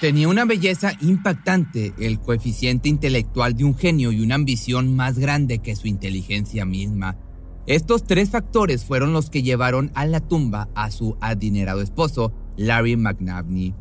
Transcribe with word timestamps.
Tenía 0.00 0.28
una 0.28 0.44
belleza 0.44 0.92
impactante, 1.00 1.94
el 1.98 2.20
coeficiente 2.20 2.88
intelectual 2.88 3.54
de 3.54 3.64
un 3.64 3.76
genio 3.76 4.12
y 4.12 4.20
una 4.20 4.34
ambición 4.34 4.94
más 4.94 5.18
grande 5.18 5.60
que 5.60 5.76
su 5.76 5.86
inteligencia 5.86 6.64
misma. 6.64 7.16
Estos 7.66 8.04
tres 8.04 8.30
factores 8.30 8.84
fueron 8.84 9.12
los 9.12 9.30
que 9.30 9.42
llevaron 9.42 9.90
a 9.94 10.04
la 10.04 10.20
tumba 10.20 10.68
a 10.74 10.90
su 10.90 11.16
adinerado 11.20 11.80
esposo, 11.80 12.34
Larry 12.56 12.96
McNabney. 12.96 13.74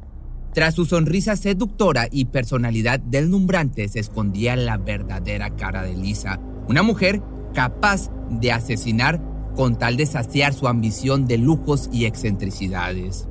Tras 0.53 0.75
su 0.75 0.85
sonrisa 0.85 1.35
seductora 1.35 2.07
y 2.09 2.25
personalidad 2.25 2.99
deslumbrante 2.99 3.89
se 3.89 3.99
escondía 3.99 4.55
la 4.55 4.77
verdadera 4.77 5.55
cara 5.55 5.81
de 5.81 5.97
Lisa, 5.97 6.39
una 6.69 6.83
mujer 6.83 7.21
capaz 7.53 8.11
de 8.29 8.51
asesinar 8.51 9.21
con 9.55 9.77
tal 9.77 9.97
de 9.97 10.05
saciar 10.05 10.53
su 10.53 10.67
ambición 10.67 11.25
de 11.25 11.39
lujos 11.39 11.89
y 11.91 12.05
excentricidades. 12.05 13.27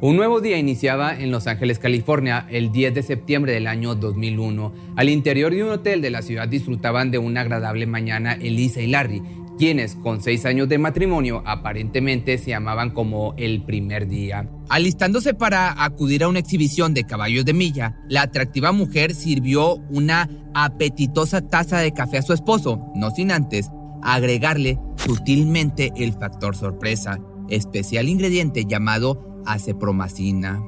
Un 0.00 0.14
nuevo 0.14 0.40
día 0.40 0.58
iniciaba 0.58 1.12
en 1.18 1.32
Los 1.32 1.48
Ángeles, 1.48 1.80
California, 1.80 2.46
el 2.50 2.70
10 2.70 2.94
de 2.94 3.02
septiembre 3.02 3.52
del 3.52 3.66
año 3.66 3.96
2001. 3.96 4.72
Al 4.94 5.08
interior 5.08 5.52
de 5.52 5.64
un 5.64 5.70
hotel 5.70 6.00
de 6.00 6.10
la 6.10 6.22
ciudad 6.22 6.46
disfrutaban 6.46 7.10
de 7.10 7.18
una 7.18 7.40
agradable 7.40 7.84
mañana 7.84 8.34
Elisa 8.34 8.80
y 8.80 8.86
Larry, 8.86 9.24
quienes 9.58 9.96
con 9.96 10.22
seis 10.22 10.46
años 10.46 10.68
de 10.68 10.78
matrimonio 10.78 11.42
aparentemente 11.44 12.38
se 12.38 12.54
amaban 12.54 12.90
como 12.90 13.34
el 13.38 13.64
primer 13.64 14.06
día. 14.06 14.48
Alistándose 14.68 15.34
para 15.34 15.82
acudir 15.82 16.22
a 16.22 16.28
una 16.28 16.38
exhibición 16.38 16.94
de 16.94 17.02
caballos 17.02 17.44
de 17.44 17.54
milla, 17.54 17.96
la 18.08 18.22
atractiva 18.22 18.70
mujer 18.70 19.16
sirvió 19.16 19.78
una 19.90 20.30
apetitosa 20.54 21.48
taza 21.48 21.80
de 21.80 21.90
café 21.90 22.18
a 22.18 22.22
su 22.22 22.32
esposo, 22.32 22.92
no 22.94 23.10
sin 23.10 23.32
antes 23.32 23.68
agregarle 24.04 24.78
sutilmente 24.94 25.90
el 25.96 26.12
factor 26.12 26.54
sorpresa, 26.54 27.18
especial 27.48 28.08
ingrediente 28.08 28.64
llamado 28.64 29.27
acepromacina. 29.52 30.62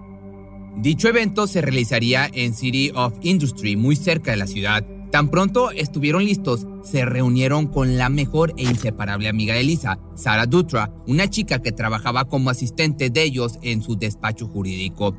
Dicho 0.77 1.09
evento 1.09 1.47
se 1.47 1.61
realizaría 1.61 2.31
en 2.33 2.55
City 2.55 2.91
of 2.95 3.15
Industry, 3.23 3.77
muy 3.77 3.97
cerca 3.97 4.31
de 4.31 4.37
la 4.39 4.47
ciudad. 4.47 4.87
Tan 5.11 5.29
pronto 5.29 5.73
estuvieron 5.73 6.25
listos, 6.25 6.67
se 6.85 7.05
reunieron 7.05 7.67
con 7.67 7.99
la 7.99 8.09
mejor 8.09 8.55
e 8.57 8.63
inseparable 8.63 9.29
amiga 9.29 9.55
de 9.55 9.65
Lisa, 9.65 9.99
Sarah 10.15 10.47
Dutra, 10.47 10.95
una 11.07 11.29
chica 11.29 11.61
que 11.61 11.73
trabajaba 11.73 12.27
como 12.27 12.51
asistente 12.51 13.11
de 13.11 13.25
ellos 13.25 13.59
en 13.63 13.83
su 13.83 13.97
despacho 13.97 14.47
jurídico. 14.47 15.17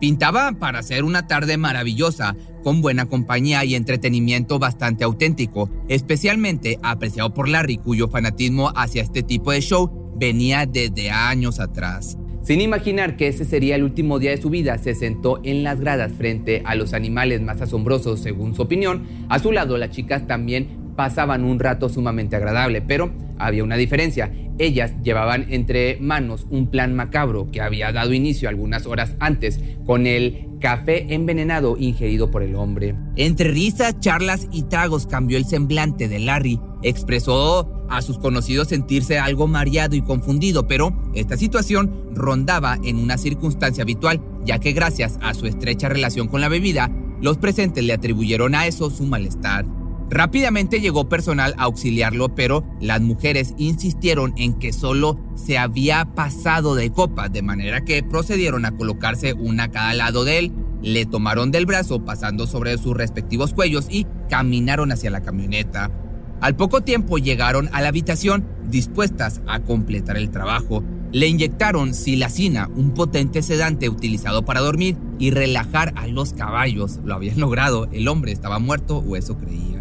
Pintaba 0.00 0.52
para 0.52 0.82
ser 0.82 1.04
una 1.04 1.26
tarde 1.26 1.56
maravillosa, 1.56 2.36
con 2.62 2.82
buena 2.82 3.06
compañía 3.06 3.64
y 3.64 3.74
entretenimiento 3.76 4.58
bastante 4.58 5.04
auténtico, 5.04 5.70
especialmente 5.88 6.78
apreciado 6.82 7.32
por 7.32 7.48
Larry, 7.48 7.78
cuyo 7.78 8.08
fanatismo 8.08 8.72
hacia 8.74 9.02
este 9.02 9.22
tipo 9.22 9.52
de 9.52 9.60
show 9.60 10.12
venía 10.16 10.66
desde 10.66 11.10
años 11.10 11.60
atrás. 11.60 12.18
Sin 12.42 12.60
imaginar 12.60 13.16
que 13.16 13.28
ese 13.28 13.44
sería 13.44 13.76
el 13.76 13.84
último 13.84 14.18
día 14.18 14.30
de 14.30 14.40
su 14.40 14.48
vida, 14.48 14.78
se 14.78 14.94
sentó 14.94 15.40
en 15.42 15.62
las 15.62 15.80
gradas 15.80 16.12
frente 16.12 16.62
a 16.64 16.74
los 16.74 16.94
animales 16.94 17.42
más 17.42 17.60
asombrosos, 17.60 18.20
según 18.20 18.54
su 18.54 18.62
opinión. 18.62 19.06
A 19.28 19.38
su 19.38 19.52
lado, 19.52 19.76
las 19.76 19.90
chicas 19.90 20.26
también 20.26 20.87
pasaban 20.98 21.44
un 21.44 21.60
rato 21.60 21.88
sumamente 21.88 22.34
agradable, 22.34 22.82
pero 22.82 23.12
había 23.38 23.62
una 23.62 23.76
diferencia. 23.76 24.32
Ellas 24.58 24.94
llevaban 25.00 25.46
entre 25.48 25.96
manos 26.00 26.44
un 26.50 26.72
plan 26.72 26.96
macabro 26.96 27.52
que 27.52 27.60
había 27.60 27.92
dado 27.92 28.12
inicio 28.12 28.48
algunas 28.48 28.84
horas 28.84 29.14
antes 29.20 29.60
con 29.86 30.08
el 30.08 30.48
café 30.60 31.14
envenenado 31.14 31.76
ingerido 31.78 32.32
por 32.32 32.42
el 32.42 32.56
hombre. 32.56 32.96
Entre 33.14 33.52
risas, 33.52 34.00
charlas 34.00 34.48
y 34.50 34.64
tragos 34.64 35.06
cambió 35.06 35.38
el 35.38 35.44
semblante 35.44 36.08
de 36.08 36.18
Larry. 36.18 36.58
Expresó 36.82 37.86
a 37.88 38.02
sus 38.02 38.18
conocidos 38.18 38.66
sentirse 38.66 39.20
algo 39.20 39.46
mareado 39.46 39.94
y 39.94 40.02
confundido, 40.02 40.66
pero 40.66 41.00
esta 41.14 41.36
situación 41.36 42.08
rondaba 42.12 42.76
en 42.82 42.96
una 42.96 43.18
circunstancia 43.18 43.84
habitual, 43.84 44.20
ya 44.44 44.58
que 44.58 44.72
gracias 44.72 45.16
a 45.22 45.32
su 45.34 45.46
estrecha 45.46 45.88
relación 45.88 46.26
con 46.26 46.40
la 46.40 46.48
bebida, 46.48 46.90
los 47.20 47.38
presentes 47.38 47.84
le 47.84 47.92
atribuyeron 47.92 48.56
a 48.56 48.66
eso 48.66 48.90
su 48.90 49.04
malestar. 49.04 49.77
Rápidamente 50.10 50.80
llegó 50.80 51.08
personal 51.08 51.54
a 51.58 51.64
auxiliarlo, 51.64 52.34
pero 52.34 52.64
las 52.80 53.00
mujeres 53.02 53.54
insistieron 53.58 54.32
en 54.36 54.54
que 54.54 54.72
solo 54.72 55.18
se 55.34 55.58
había 55.58 56.06
pasado 56.14 56.74
de 56.74 56.90
copa, 56.90 57.28
de 57.28 57.42
manera 57.42 57.84
que 57.84 58.02
procedieron 58.02 58.64
a 58.64 58.76
colocarse 58.76 59.34
una 59.34 59.64
a 59.64 59.70
cada 59.70 59.92
lado 59.92 60.24
de 60.24 60.38
él, 60.38 60.52
le 60.82 61.04
tomaron 61.04 61.50
del 61.50 61.66
brazo 61.66 62.04
pasando 62.04 62.46
sobre 62.46 62.78
sus 62.78 62.96
respectivos 62.96 63.52
cuellos 63.52 63.86
y 63.90 64.06
caminaron 64.30 64.92
hacia 64.92 65.10
la 65.10 65.22
camioneta. 65.22 65.90
Al 66.40 66.56
poco 66.56 66.82
tiempo 66.82 67.18
llegaron 67.18 67.68
a 67.72 67.82
la 67.82 67.88
habitación 67.88 68.46
dispuestas 68.70 69.40
a 69.46 69.60
completar 69.60 70.16
el 70.16 70.30
trabajo. 70.30 70.84
Le 71.10 71.26
inyectaron 71.26 71.94
silacina, 71.94 72.68
un 72.76 72.94
potente 72.94 73.42
sedante 73.42 73.88
utilizado 73.88 74.44
para 74.44 74.60
dormir 74.60 74.96
y 75.18 75.30
relajar 75.32 75.92
a 75.96 76.06
los 76.06 76.32
caballos. 76.32 77.00
Lo 77.04 77.14
habían 77.14 77.40
logrado, 77.40 77.88
el 77.92 78.08
hombre 78.08 78.32
estaba 78.32 78.58
muerto 78.58 78.98
o 78.98 79.16
eso 79.16 79.36
creían. 79.36 79.77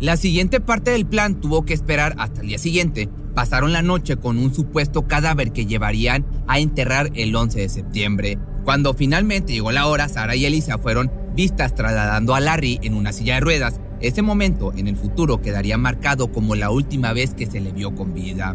La 0.00 0.16
siguiente 0.16 0.60
parte 0.60 0.92
del 0.92 1.06
plan 1.06 1.40
tuvo 1.40 1.64
que 1.64 1.74
esperar 1.74 2.14
hasta 2.18 2.40
el 2.40 2.48
día 2.48 2.58
siguiente. 2.58 3.08
Pasaron 3.34 3.72
la 3.72 3.82
noche 3.82 4.16
con 4.16 4.38
un 4.38 4.54
supuesto 4.54 5.06
cadáver 5.06 5.52
que 5.52 5.66
llevarían 5.66 6.24
a 6.46 6.58
enterrar 6.58 7.10
el 7.14 7.34
11 7.34 7.60
de 7.60 7.68
septiembre. 7.68 8.38
Cuando 8.64 8.94
finalmente 8.94 9.52
llegó 9.52 9.72
la 9.72 9.86
hora, 9.86 10.08
Sara 10.08 10.36
y 10.36 10.44
Elisa 10.44 10.78
fueron 10.78 11.10
vistas 11.34 11.74
trasladando 11.74 12.34
a 12.34 12.40
Larry 12.40 12.78
en 12.82 12.94
una 12.94 13.12
silla 13.12 13.34
de 13.34 13.40
ruedas 13.40 13.80
ese 14.00 14.22
momento 14.22 14.72
en 14.76 14.86
el 14.86 14.96
futuro 14.96 15.42
quedaría 15.42 15.76
marcado 15.76 16.30
como 16.30 16.54
la 16.54 16.70
última 16.70 17.12
vez 17.12 17.34
que 17.34 17.46
se 17.46 17.60
le 17.60 17.72
vio 17.72 17.96
con 17.96 18.14
vida. 18.14 18.54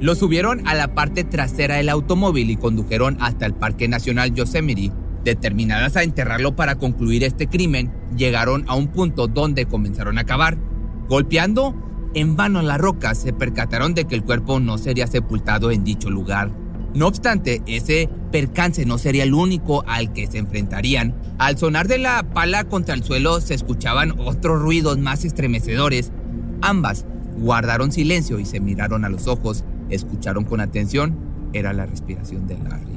Lo 0.00 0.14
subieron 0.14 0.66
a 0.68 0.74
la 0.74 0.94
parte 0.94 1.24
trasera 1.24 1.76
del 1.76 1.88
automóvil 1.88 2.50
y 2.50 2.56
condujeron 2.56 3.16
hasta 3.20 3.46
el 3.46 3.54
Parque 3.54 3.88
Nacional 3.88 4.32
Yosemite. 4.34 4.92
Determinadas 5.24 5.96
a 5.96 6.02
enterrarlo 6.02 6.56
para 6.56 6.76
concluir 6.76 7.24
este 7.24 7.46
crimen, 7.46 7.92
llegaron 8.16 8.64
a 8.68 8.74
un 8.74 8.88
punto 8.88 9.28
donde 9.28 9.66
comenzaron 9.66 10.18
a 10.18 10.24
cavar. 10.24 10.58
Golpeando 11.08 11.74
en 12.14 12.36
vano 12.36 12.60
la 12.62 12.78
roca, 12.78 13.14
se 13.14 13.32
percataron 13.32 13.94
de 13.94 14.06
que 14.06 14.14
el 14.14 14.24
cuerpo 14.24 14.60
no 14.60 14.78
sería 14.78 15.06
sepultado 15.06 15.70
en 15.70 15.84
dicho 15.84 16.10
lugar. 16.10 16.50
No 16.94 17.06
obstante, 17.06 17.62
ese 17.66 18.10
percance 18.30 18.84
no 18.84 18.98
sería 18.98 19.22
el 19.22 19.32
único 19.32 19.82
al 19.86 20.12
que 20.12 20.26
se 20.26 20.38
enfrentarían. 20.38 21.14
Al 21.38 21.56
sonar 21.56 21.88
de 21.88 21.98
la 21.98 22.22
pala 22.34 22.64
contra 22.64 22.94
el 22.94 23.02
suelo 23.02 23.40
se 23.40 23.54
escuchaban 23.54 24.12
otros 24.18 24.60
ruidos 24.60 24.98
más 24.98 25.24
estremecedores. 25.24 26.12
Ambas 26.60 27.06
guardaron 27.38 27.92
silencio 27.92 28.38
y 28.38 28.44
se 28.44 28.60
miraron 28.60 29.04
a 29.04 29.08
los 29.08 29.26
ojos. 29.26 29.64
Escucharon 29.88 30.44
con 30.44 30.60
atención. 30.60 31.16
Era 31.54 31.72
la 31.72 31.86
respiración 31.86 32.46
de 32.46 32.58
Larry. 32.58 32.91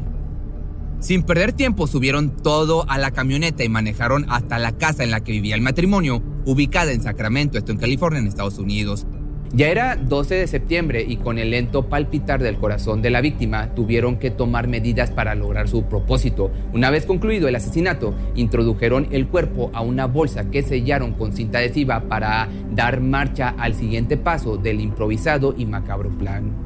Sin 1.05 1.21
perder 1.21 1.53
tiempo 1.53 1.85
subieron 1.85 2.35
todo 2.35 2.89
a 2.89 2.97
la 2.97 3.11
camioneta 3.11 3.63
y 3.63 3.69
manejaron 3.69 4.25
hasta 4.27 4.57
la 4.57 4.71
casa 4.71 5.03
en 5.03 5.11
la 5.11 5.19
que 5.19 5.33
vivía 5.33 5.53
el 5.53 5.61
matrimonio, 5.61 6.23
ubicada 6.45 6.93
en 6.93 7.03
Sacramento, 7.03 7.59
esto 7.59 7.71
en 7.71 7.77
California, 7.77 8.19
en 8.19 8.25
Estados 8.25 8.57
Unidos. 8.57 9.05
Ya 9.53 9.67
era 9.67 9.97
12 9.97 10.33
de 10.33 10.47
septiembre 10.47 11.05
y 11.07 11.17
con 11.17 11.37
el 11.37 11.51
lento 11.51 11.89
palpitar 11.89 12.41
del 12.41 12.57
corazón 12.57 13.03
de 13.03 13.11
la 13.11 13.21
víctima 13.21 13.75
tuvieron 13.75 14.17
que 14.17 14.31
tomar 14.31 14.67
medidas 14.67 15.11
para 15.11 15.35
lograr 15.35 15.67
su 15.67 15.83
propósito. 15.83 16.49
Una 16.73 16.89
vez 16.89 17.05
concluido 17.05 17.47
el 17.47 17.55
asesinato, 17.55 18.15
introdujeron 18.33 19.07
el 19.11 19.27
cuerpo 19.27 19.69
a 19.75 19.81
una 19.81 20.07
bolsa 20.07 20.49
que 20.49 20.63
sellaron 20.63 21.13
con 21.13 21.33
cinta 21.33 21.59
adhesiva 21.59 22.09
para 22.09 22.49
dar 22.71 22.99
marcha 22.99 23.53
al 23.59 23.75
siguiente 23.75 24.17
paso 24.17 24.57
del 24.57 24.81
improvisado 24.81 25.53
y 25.55 25.67
macabro 25.67 26.09
plan. 26.17 26.64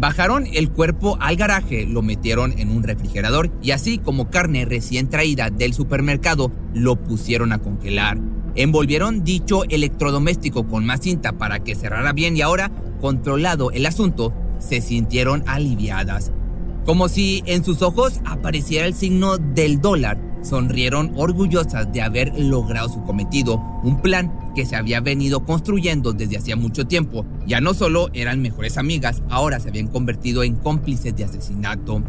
Bajaron 0.00 0.46
el 0.54 0.70
cuerpo 0.70 1.18
al 1.20 1.36
garaje, 1.36 1.84
lo 1.84 2.00
metieron 2.00 2.58
en 2.58 2.70
un 2.70 2.82
refrigerador 2.82 3.50
y 3.60 3.72
así 3.72 3.98
como 3.98 4.30
carne 4.30 4.64
recién 4.64 5.10
traída 5.10 5.50
del 5.50 5.74
supermercado, 5.74 6.50
lo 6.72 6.96
pusieron 6.96 7.52
a 7.52 7.58
congelar. 7.58 8.16
Envolvieron 8.54 9.24
dicho 9.24 9.64
electrodoméstico 9.64 10.66
con 10.66 10.86
más 10.86 11.00
cinta 11.00 11.32
para 11.32 11.58
que 11.58 11.74
cerrara 11.74 12.14
bien 12.14 12.34
y 12.34 12.40
ahora, 12.40 12.70
controlado 12.98 13.72
el 13.72 13.84
asunto, 13.84 14.32
se 14.58 14.80
sintieron 14.80 15.44
aliviadas. 15.46 16.32
Como 16.86 17.10
si 17.10 17.42
en 17.44 17.62
sus 17.62 17.82
ojos 17.82 18.20
apareciera 18.24 18.86
el 18.86 18.94
signo 18.94 19.36
del 19.36 19.82
dólar, 19.82 20.18
sonrieron 20.42 21.12
orgullosas 21.16 21.92
de 21.92 22.02
haber 22.02 22.38
logrado 22.38 22.88
su 22.88 23.02
cometido, 23.02 23.60
un 23.82 24.00
plan 24.00 24.32
que 24.54 24.66
se 24.66 24.76
había 24.76 25.00
venido 25.00 25.44
construyendo 25.44 26.12
desde 26.12 26.38
hacía 26.38 26.56
mucho 26.56 26.86
tiempo. 26.86 27.24
Ya 27.46 27.60
no 27.60 27.74
solo 27.74 28.08
eran 28.12 28.42
mejores 28.42 28.78
amigas, 28.78 29.22
ahora 29.28 29.60
se 29.60 29.68
habían 29.68 29.88
convertido 29.88 30.42
en 30.42 30.56
cómplices 30.56 31.14
de 31.16 31.24
asesinato. 31.24 32.02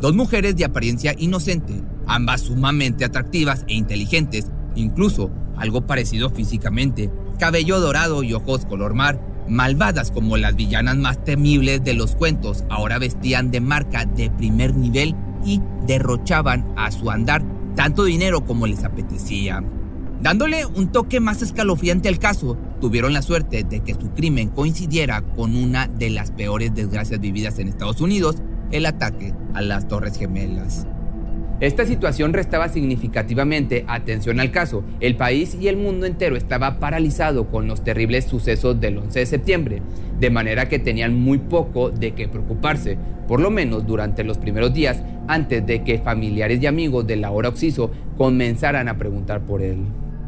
Dos 0.00 0.14
mujeres 0.14 0.56
de 0.56 0.64
apariencia 0.64 1.14
inocente, 1.18 1.74
ambas 2.06 2.42
sumamente 2.42 3.04
atractivas 3.04 3.64
e 3.68 3.74
inteligentes, 3.74 4.50
incluso 4.74 5.30
algo 5.56 5.86
parecido 5.86 6.30
físicamente, 6.30 7.10
cabello 7.38 7.80
dorado 7.80 8.22
y 8.22 8.34
ojos 8.34 8.66
color 8.66 8.94
mar, 8.94 9.20
malvadas 9.48 10.10
como 10.10 10.36
las 10.36 10.56
villanas 10.56 10.96
más 10.96 11.22
temibles 11.24 11.84
de 11.84 11.94
los 11.94 12.16
cuentos, 12.16 12.64
ahora 12.70 12.98
vestían 12.98 13.50
de 13.50 13.60
marca 13.60 14.04
de 14.04 14.30
primer 14.30 14.74
nivel 14.74 15.14
y 15.44 15.60
derrochaban 15.86 16.66
a 16.76 16.90
su 16.90 17.10
andar 17.10 17.53
tanto 17.74 18.04
dinero 18.04 18.44
como 18.44 18.66
les 18.66 18.84
apetecía. 18.84 19.62
Dándole 20.20 20.64
un 20.64 20.90
toque 20.90 21.20
más 21.20 21.42
escalofriante 21.42 22.08
al 22.08 22.18
caso, 22.18 22.56
tuvieron 22.80 23.12
la 23.12 23.22
suerte 23.22 23.62
de 23.64 23.80
que 23.80 23.94
su 23.94 24.10
crimen 24.12 24.48
coincidiera 24.48 25.20
con 25.20 25.54
una 25.54 25.86
de 25.86 26.10
las 26.10 26.30
peores 26.30 26.74
desgracias 26.74 27.20
vividas 27.20 27.58
en 27.58 27.68
Estados 27.68 28.00
Unidos, 28.00 28.36
el 28.70 28.86
ataque 28.86 29.34
a 29.52 29.60
las 29.60 29.86
Torres 29.86 30.18
Gemelas. 30.18 30.86
Esta 31.64 31.86
situación 31.86 32.34
restaba 32.34 32.68
significativamente 32.68 33.86
atención 33.88 34.38
al 34.38 34.50
caso. 34.50 34.84
El 35.00 35.16
país 35.16 35.56
y 35.58 35.68
el 35.68 35.78
mundo 35.78 36.04
entero 36.04 36.36
estaba 36.36 36.78
paralizado 36.78 37.48
con 37.48 37.66
los 37.66 37.82
terribles 37.82 38.26
sucesos 38.26 38.78
del 38.82 38.98
11 38.98 39.20
de 39.20 39.24
septiembre, 39.24 39.82
de 40.20 40.28
manera 40.28 40.68
que 40.68 40.78
tenían 40.78 41.14
muy 41.14 41.38
poco 41.38 41.88
de 41.88 42.12
qué 42.12 42.28
preocuparse, 42.28 42.98
por 43.26 43.40
lo 43.40 43.50
menos 43.50 43.86
durante 43.86 44.24
los 44.24 44.36
primeros 44.36 44.74
días 44.74 45.02
antes 45.26 45.66
de 45.66 45.82
que 45.84 45.98
familiares 46.00 46.60
y 46.60 46.66
amigos 46.66 47.06
de 47.06 47.16
Laura 47.16 47.48
Oxiso 47.48 47.90
comenzaran 48.18 48.86
a 48.88 48.98
preguntar 48.98 49.46
por 49.46 49.62
él. 49.62 49.86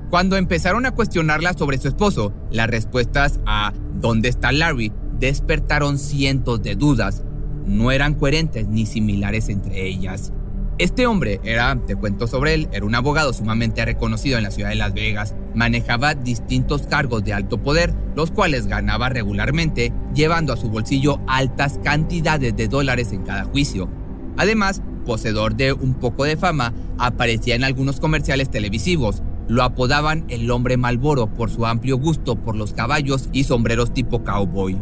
Cuando 0.09 0.39
empezaron 0.39 0.87
a 0.87 0.93
cuestionarla 0.93 1.53
sobre 1.53 1.77
su 1.77 1.89
esposo, 1.89 2.33
las 2.51 2.71
respuestas 2.71 3.41
a 3.45 3.75
¿dónde 4.01 4.31
está 4.31 4.53
Larry? 4.53 4.91
despertaron 5.19 5.99
cientos 5.99 6.63
de 6.63 6.77
dudas. 6.77 7.25
No 7.67 7.91
eran 7.91 8.15
coherentes 8.15 8.69
ni 8.69 8.87
similares 8.87 9.51
entre 9.51 9.87
ellas. 9.87 10.33
Este 10.79 11.07
hombre 11.07 11.41
era, 11.43 11.75
te 11.87 11.97
cuento 11.97 12.27
sobre 12.27 12.53
él, 12.53 12.69
era 12.71 12.85
un 12.85 12.95
abogado 12.95 13.33
sumamente 13.33 13.83
reconocido 13.83 14.37
en 14.37 14.45
la 14.45 14.51
ciudad 14.51 14.69
de 14.69 14.75
Las 14.75 14.93
Vegas. 14.93 15.35
Manejaba 15.55 16.15
distintos 16.15 16.83
cargos 16.83 17.25
de 17.25 17.33
alto 17.33 17.63
poder, 17.63 17.95
los 18.15 18.31
cuales 18.31 18.67
ganaba 18.67 19.09
regularmente, 19.09 19.95
llevando 20.15 20.53
a 20.53 20.59
su 20.59 20.69
bolsillo 20.69 21.19
altas 21.27 21.81
cantidades 21.83 22.55
de 22.57 22.69
dólares 22.69 23.13
en 23.13 23.23
cada 23.23 23.45
juicio. 23.45 23.89
Además, 24.37 24.83
poseedor 25.07 25.57
de 25.57 25.73
un 25.73 25.95
poco 25.95 26.25
de 26.25 26.37
fama, 26.37 26.75
aparecía 26.99 27.55
en 27.55 27.65
algunos 27.65 27.99
comerciales 27.99 28.51
televisivos. 28.51 29.23
Lo 29.49 29.63
apodaban 29.63 30.27
el 30.29 30.51
hombre 30.51 30.77
Malboro 30.77 31.33
por 31.33 31.49
su 31.49 31.65
amplio 31.65 31.97
gusto 31.97 32.37
por 32.37 32.55
los 32.55 32.75
caballos 32.75 33.31
y 33.33 33.45
sombreros 33.45 33.95
tipo 33.95 34.25
cowboy. 34.25 34.77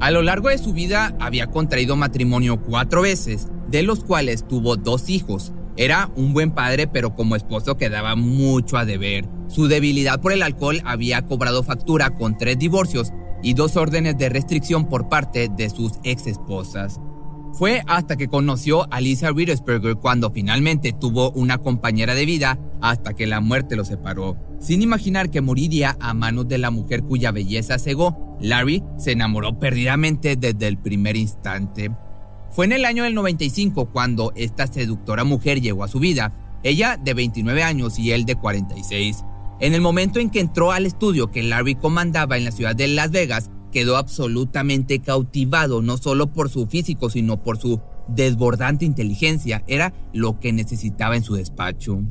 A 0.00 0.10
lo 0.10 0.22
largo 0.22 0.48
de 0.48 0.58
su 0.58 0.72
vida 0.72 1.14
había 1.20 1.46
contraído 1.46 1.94
matrimonio 1.94 2.60
cuatro 2.60 3.02
veces 3.02 3.46
de 3.68 3.82
los 3.82 4.04
cuales 4.04 4.46
tuvo 4.46 4.76
dos 4.76 5.08
hijos. 5.10 5.52
Era 5.76 6.10
un 6.16 6.32
buen 6.32 6.50
padre, 6.50 6.88
pero 6.88 7.14
como 7.14 7.36
esposo 7.36 7.76
quedaba 7.76 8.16
mucho 8.16 8.76
a 8.76 8.84
deber. 8.84 9.28
Su 9.48 9.68
debilidad 9.68 10.20
por 10.20 10.32
el 10.32 10.42
alcohol 10.42 10.82
había 10.84 11.22
cobrado 11.22 11.62
factura 11.62 12.10
con 12.10 12.36
tres 12.36 12.58
divorcios 12.58 13.12
y 13.42 13.54
dos 13.54 13.76
órdenes 13.76 14.18
de 14.18 14.28
restricción 14.28 14.88
por 14.88 15.08
parte 15.08 15.48
de 15.56 15.70
sus 15.70 15.92
ex 16.02 16.26
esposas. 16.26 17.00
Fue 17.52 17.82
hasta 17.86 18.16
que 18.16 18.28
conoció 18.28 18.92
a 18.92 19.00
Lisa 19.00 19.30
Rittersberger 19.30 19.96
cuando 19.96 20.30
finalmente 20.30 20.92
tuvo 20.92 21.30
una 21.30 21.58
compañera 21.58 22.14
de 22.14 22.26
vida 22.26 22.58
hasta 22.80 23.14
que 23.14 23.26
la 23.26 23.40
muerte 23.40 23.74
lo 23.74 23.84
separó. 23.84 24.36
Sin 24.60 24.82
imaginar 24.82 25.30
que 25.30 25.40
moriría 25.40 25.96
a 26.00 26.14
manos 26.14 26.46
de 26.48 26.58
la 26.58 26.70
mujer 26.70 27.02
cuya 27.02 27.32
belleza 27.32 27.78
cegó, 27.78 28.36
Larry 28.40 28.82
se 28.98 29.12
enamoró 29.12 29.58
perdidamente 29.58 30.36
desde 30.36 30.68
el 30.68 30.78
primer 30.78 31.16
instante. 31.16 31.90
Fue 32.50 32.64
en 32.64 32.72
el 32.72 32.84
año 32.84 33.04
del 33.04 33.14
95 33.14 33.90
cuando 33.90 34.32
esta 34.34 34.66
seductora 34.66 35.24
mujer 35.24 35.60
llegó 35.60 35.84
a 35.84 35.88
su 35.88 36.00
vida, 36.00 36.32
ella 36.62 36.96
de 36.96 37.14
29 37.14 37.62
años 37.62 37.98
y 37.98 38.12
él 38.12 38.24
de 38.24 38.34
46. 38.34 39.24
En 39.60 39.74
el 39.74 39.80
momento 39.80 40.20
en 40.20 40.30
que 40.30 40.40
entró 40.40 40.72
al 40.72 40.86
estudio 40.86 41.30
que 41.30 41.42
Larry 41.42 41.74
comandaba 41.74 42.36
en 42.36 42.44
la 42.44 42.52
ciudad 42.52 42.76
de 42.76 42.88
Las 42.88 43.10
Vegas, 43.10 43.50
quedó 43.72 43.96
absolutamente 43.96 45.00
cautivado 45.00 45.82
no 45.82 45.98
solo 45.98 46.32
por 46.32 46.48
su 46.48 46.66
físico, 46.66 47.10
sino 47.10 47.42
por 47.42 47.58
su 47.58 47.80
desbordante 48.08 48.84
inteligencia. 48.84 49.62
Era 49.66 49.92
lo 50.12 50.38
que 50.40 50.52
necesitaba 50.52 51.16
en 51.16 51.24
su 51.24 51.34
despacho. 51.34 52.02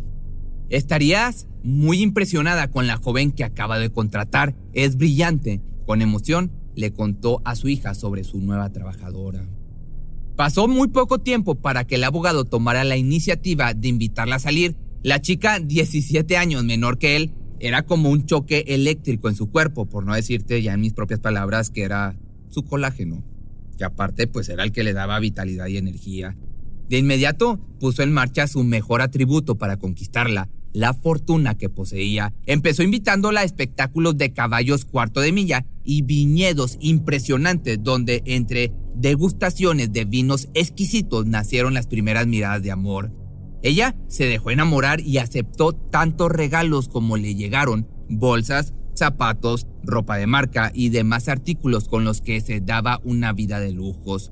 Estarías 0.70 1.48
muy 1.64 2.02
impresionada 2.02 2.70
con 2.70 2.88
la 2.88 2.98
joven 2.98 3.32
que 3.32 3.44
acaba 3.44 3.80
de 3.80 3.92
contratar. 3.92 4.56
Es 4.74 4.98
brillante. 4.98 5.62
Con 5.86 6.02
emoción 6.02 6.52
le 6.76 6.92
contó 6.92 7.42
a 7.46 7.56
su 7.56 7.70
hija 7.70 7.96
sobre 7.96 8.24
su 8.24 8.40
nueva 8.40 8.70
trabajadora. 8.72 9.48
Pasó 10.38 10.68
muy 10.68 10.90
poco 10.90 11.18
tiempo 11.18 11.56
para 11.56 11.88
que 11.88 11.96
el 11.96 12.04
abogado 12.04 12.46
tomara 12.46 12.84
la 12.84 12.96
iniciativa 12.96 13.74
de 13.74 13.88
invitarla 13.88 14.36
a 14.36 14.40
salir. 14.40 14.76
La 15.02 15.20
chica, 15.20 15.60
17 15.60 16.38
años 16.38 16.64
menor 16.64 17.00
que 17.00 17.16
él, 17.16 17.34
era 17.60 17.88
como 17.88 18.12
un 18.12 18.28
choque 18.28 18.64
eléctrico 18.68 19.30
en 19.30 19.36
su 19.36 19.50
cuerpo, 19.50 19.88
por 19.88 20.06
no 20.06 20.14
decirte 20.14 20.62
ya 20.62 20.76
en 20.76 20.82
mis 20.82 20.94
propias 20.94 21.20
palabras 21.22 21.72
que 21.72 21.82
era 21.82 22.16
su 22.50 22.64
colágeno, 22.66 23.24
que 23.80 23.84
aparte 23.84 24.28
pues 24.28 24.48
era 24.50 24.64
el 24.64 24.72
que 24.72 24.84
le 24.84 24.94
daba 24.94 25.20
vitalidad 25.20 25.66
y 25.66 25.78
energía. 25.78 26.38
De 26.88 27.00
inmediato 27.00 27.60
puso 27.80 28.04
en 28.04 28.14
marcha 28.14 28.46
su 28.46 28.64
mejor 28.64 29.02
atributo 29.02 29.58
para 29.58 29.78
conquistarla, 29.78 30.50
la 30.72 30.94
fortuna 30.94 31.58
que 31.58 31.70
poseía. 31.70 32.36
Empezó 32.46 32.84
invitándola 32.84 33.42
a 33.42 33.44
espectáculos 33.44 34.20
de 34.20 34.34
caballos 34.34 34.86
cuarto 34.86 35.20
de 35.20 35.32
milla 35.32 35.66
y 35.84 36.04
viñedos 36.04 36.78
impresionantes 36.80 37.82
donde 37.82 38.22
entre 38.26 38.72
degustaciones 38.98 39.92
de 39.94 40.06
vinos 40.06 40.50
exquisitos 40.54 41.26
nacieron 41.26 41.74
las 41.74 41.88
primeras 41.88 42.28
miradas 42.28 42.64
de 42.64 42.72
amor. 42.72 43.14
Ella 43.62 43.96
se 44.08 44.26
dejó 44.26 44.52
enamorar 44.52 45.00
y 45.00 45.18
aceptó 45.18 45.74
tantos 45.74 46.32
regalos 46.32 46.88
como 46.88 47.18
le 47.18 47.36
llegaron, 47.36 47.88
bolsas, 48.10 48.74
zapatos, 48.96 49.68
ropa 49.84 50.18
de 50.18 50.28
marca 50.28 50.72
y 50.74 50.90
demás 50.90 51.28
artículos 51.28 51.88
con 51.88 52.04
los 52.04 52.22
que 52.22 52.42
se 52.42 52.60
daba 52.60 53.00
una 53.04 53.34
vida 53.34 53.60
de 53.60 53.72
lujos. 53.72 54.32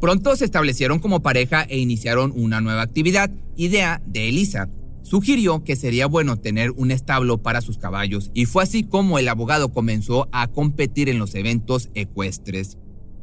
Pronto 0.00 0.36
se 0.36 0.44
establecieron 0.44 1.00
como 1.00 1.22
pareja 1.22 1.62
e 1.62 1.78
iniciaron 1.78 2.32
una 2.36 2.60
nueva 2.60 2.82
actividad, 2.82 3.30
idea 3.56 4.00
de 4.06 4.28
Elisa. 4.28 4.68
Sugirió 5.02 5.64
que 5.64 5.74
sería 5.74 6.06
bueno 6.06 6.36
tener 6.36 6.70
un 6.72 6.90
establo 6.92 7.42
para 7.42 7.60
sus 7.60 7.78
caballos 7.78 8.30
y 8.34 8.44
fue 8.44 8.62
así 8.62 8.84
como 8.84 9.18
el 9.18 9.28
abogado 9.28 9.72
comenzó 9.72 10.28
a 10.30 10.46
competir 10.48 11.08
en 11.08 11.18
los 11.18 11.34
eventos 11.34 11.90
ecuestres. 11.94 12.78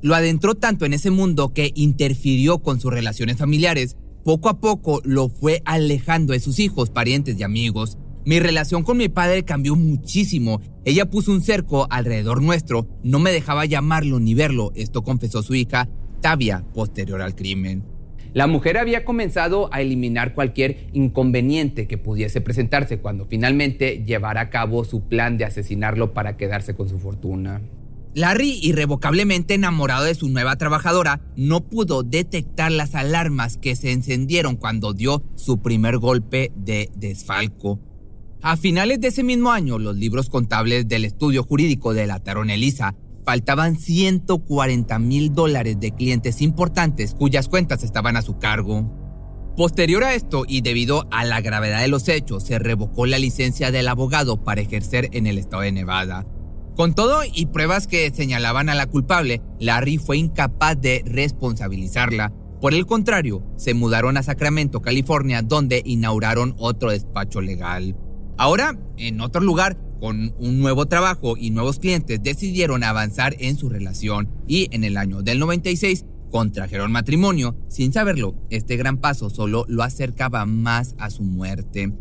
Lo 0.05 0.13
adentró 0.13 0.53
tanto 0.53 0.85
en 0.85 0.93
ese 0.93 1.09
mundo 1.09 1.51
que 1.51 1.71
interfirió 1.73 2.59
con 2.59 2.79
sus 2.79 2.93
relaciones 2.93 3.37
familiares. 3.37 3.97
Poco 4.23 4.49
a 4.49 4.59
poco 4.59 5.01
lo 5.03 5.29
fue 5.29 5.63
alejando 5.65 6.33
de 6.33 6.39
sus 6.39 6.59
hijos, 6.59 6.91
parientes 6.91 7.39
y 7.39 7.41
amigos. 7.41 7.97
Mi 8.23 8.39
relación 8.39 8.83
con 8.83 8.97
mi 8.97 9.09
padre 9.09 9.45
cambió 9.45 9.75
muchísimo. 9.75 10.61
Ella 10.85 11.09
puso 11.09 11.31
un 11.31 11.41
cerco 11.41 11.87
alrededor 11.89 12.43
nuestro, 12.43 12.87
no 13.01 13.17
me 13.17 13.31
dejaba 13.31 13.65
llamarlo 13.65 14.19
ni 14.19 14.35
verlo, 14.35 14.71
esto 14.75 15.01
confesó 15.01 15.41
su 15.41 15.55
hija, 15.55 15.89
Tavia, 16.21 16.63
posterior 16.75 17.23
al 17.23 17.33
crimen. 17.33 17.83
La 18.31 18.45
mujer 18.45 18.77
había 18.77 19.05
comenzado 19.05 19.73
a 19.73 19.81
eliminar 19.81 20.35
cualquier 20.35 20.85
inconveniente 20.93 21.87
que 21.87 21.97
pudiese 21.97 22.41
presentarse 22.41 22.99
cuando 22.99 23.25
finalmente 23.25 24.03
llevara 24.05 24.41
a 24.41 24.49
cabo 24.51 24.85
su 24.85 25.07
plan 25.07 25.39
de 25.39 25.45
asesinarlo 25.45 26.13
para 26.13 26.37
quedarse 26.37 26.75
con 26.75 26.89
su 26.89 26.99
fortuna. 26.99 27.63
Larry, 28.15 28.59
irrevocablemente 28.61 29.55
enamorado 29.55 30.05
de 30.05 30.15
su 30.15 30.29
nueva 30.29 30.55
trabajadora, 30.55 31.19
no 31.35 31.67
pudo 31.67 32.01
detectar 32.01 32.71
las 32.71 32.95
alarmas 32.95 33.57
que 33.57 33.75
se 33.75 33.91
encendieron 33.91 34.55
cuando 34.55 34.93
dio 34.93 35.21
su 35.35 35.61
primer 35.61 35.97
golpe 35.97 36.53
de 36.55 36.89
desfalco. 36.95 37.81
A 38.41 38.55
finales 38.55 39.01
de 39.01 39.09
ese 39.09 39.21
mismo 39.21 39.51
año, 39.51 39.79
los 39.79 39.97
libros 39.97 40.29
contables 40.29 40.87
del 40.87 41.03
estudio 41.03 41.43
jurídico 41.43 41.93
de 41.93 42.07
la 42.07 42.21
Elisa 42.47 42.95
faltaban 43.25 43.77
140 43.77 44.97
mil 44.99 45.33
dólares 45.33 45.77
de 45.81 45.91
clientes 45.91 46.41
importantes 46.41 47.15
cuyas 47.15 47.49
cuentas 47.49 47.83
estaban 47.83 48.15
a 48.15 48.21
su 48.21 48.37
cargo. 48.37 49.53
Posterior 49.57 50.05
a 50.05 50.13
esto 50.13 50.45
y 50.47 50.61
debido 50.61 51.05
a 51.11 51.25
la 51.25 51.41
gravedad 51.41 51.81
de 51.81 51.89
los 51.89 52.07
hechos, 52.07 52.43
se 52.43 52.59
revocó 52.59 53.07
la 53.07 53.19
licencia 53.19 53.71
del 53.71 53.89
abogado 53.89 54.41
para 54.41 54.61
ejercer 54.61 55.09
en 55.11 55.27
el 55.27 55.37
estado 55.37 55.63
de 55.63 55.73
Nevada. 55.73 56.25
Con 56.75 56.93
todo 56.93 57.21
y 57.33 57.45
pruebas 57.45 57.87
que 57.87 58.11
señalaban 58.11 58.67
a 58.67 58.75
la 58.75 58.87
culpable, 58.87 59.41
Larry 59.61 59.97
fue 59.97 60.17
incapaz 60.17 60.79
de 60.81 61.03
responsabilizarla. 61.05 62.33
Por 62.59 62.73
el 62.73 62.85
contrario, 62.85 63.45
se 63.55 63.73
mudaron 63.73 64.17
a 64.17 64.23
Sacramento, 64.23 64.81
California, 64.81 65.41
donde 65.41 65.81
inauguraron 65.85 66.53
otro 66.57 66.91
despacho 66.91 67.39
legal. 67.39 67.95
Ahora, 68.37 68.77
en 68.97 69.21
otro 69.21 69.41
lugar, 69.41 69.77
con 70.01 70.35
un 70.37 70.59
nuevo 70.59 70.87
trabajo 70.87 71.37
y 71.37 71.51
nuevos 71.51 71.79
clientes, 71.79 72.21
decidieron 72.21 72.83
avanzar 72.83 73.35
en 73.39 73.55
su 73.55 73.69
relación 73.69 74.29
y 74.45 74.67
en 74.75 74.83
el 74.83 74.97
año 74.97 75.21
del 75.21 75.39
96 75.39 76.05
contrajeron 76.29 76.91
matrimonio. 76.91 77.55
Sin 77.69 77.93
saberlo, 77.93 78.35
este 78.49 78.75
gran 78.75 78.97
paso 78.97 79.29
solo 79.29 79.63
lo 79.69 79.81
acercaba 79.81 80.45
más 80.45 80.95
a 80.97 81.09
su 81.09 81.23
muerte. 81.23 81.93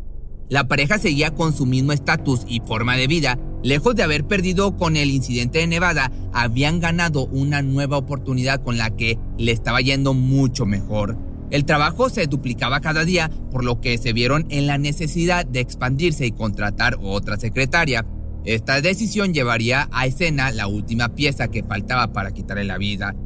La 0.48 0.66
pareja 0.66 0.98
seguía 0.98 1.32
con 1.32 1.52
su 1.54 1.64
mismo 1.64 1.92
estatus 1.92 2.40
y 2.48 2.60
forma 2.60 2.96
de 2.96 3.06
vida. 3.06 3.38
Lejos 3.64 3.96
de 3.96 4.02
haber 4.02 4.26
perdido 4.26 4.76
con 4.76 4.94
el 4.94 5.10
incidente 5.10 5.60
de 5.60 5.66
Nevada, 5.66 6.12
habían 6.34 6.80
ganado 6.80 7.24
una 7.28 7.62
nueva 7.62 7.96
oportunidad 7.96 8.62
con 8.62 8.76
la 8.76 8.94
que 8.94 9.18
le 9.38 9.52
estaba 9.52 9.80
yendo 9.80 10.12
mucho 10.12 10.66
mejor. 10.66 11.16
El 11.50 11.64
trabajo 11.64 12.10
se 12.10 12.26
duplicaba 12.26 12.82
cada 12.82 13.06
día, 13.06 13.30
por 13.50 13.64
lo 13.64 13.80
que 13.80 13.96
se 13.96 14.12
vieron 14.12 14.44
en 14.50 14.66
la 14.66 14.76
necesidad 14.76 15.46
de 15.46 15.60
expandirse 15.60 16.26
y 16.26 16.32
contratar 16.32 16.98
otra 17.00 17.38
secretaria. 17.38 18.04
Esta 18.44 18.82
decisión 18.82 19.32
llevaría 19.32 19.88
a 19.92 20.04
escena 20.04 20.50
la 20.50 20.66
última 20.66 21.14
pieza 21.14 21.48
que 21.48 21.62
faltaba 21.62 22.12
para 22.12 22.32
quitarle 22.32 22.64
la 22.64 22.76
vida, 22.76 23.16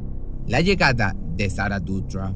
la 0.47 0.61
llegada 0.61 1.17
de 1.35 1.49
Sarah 1.49 1.81
Dutra. 1.81 2.33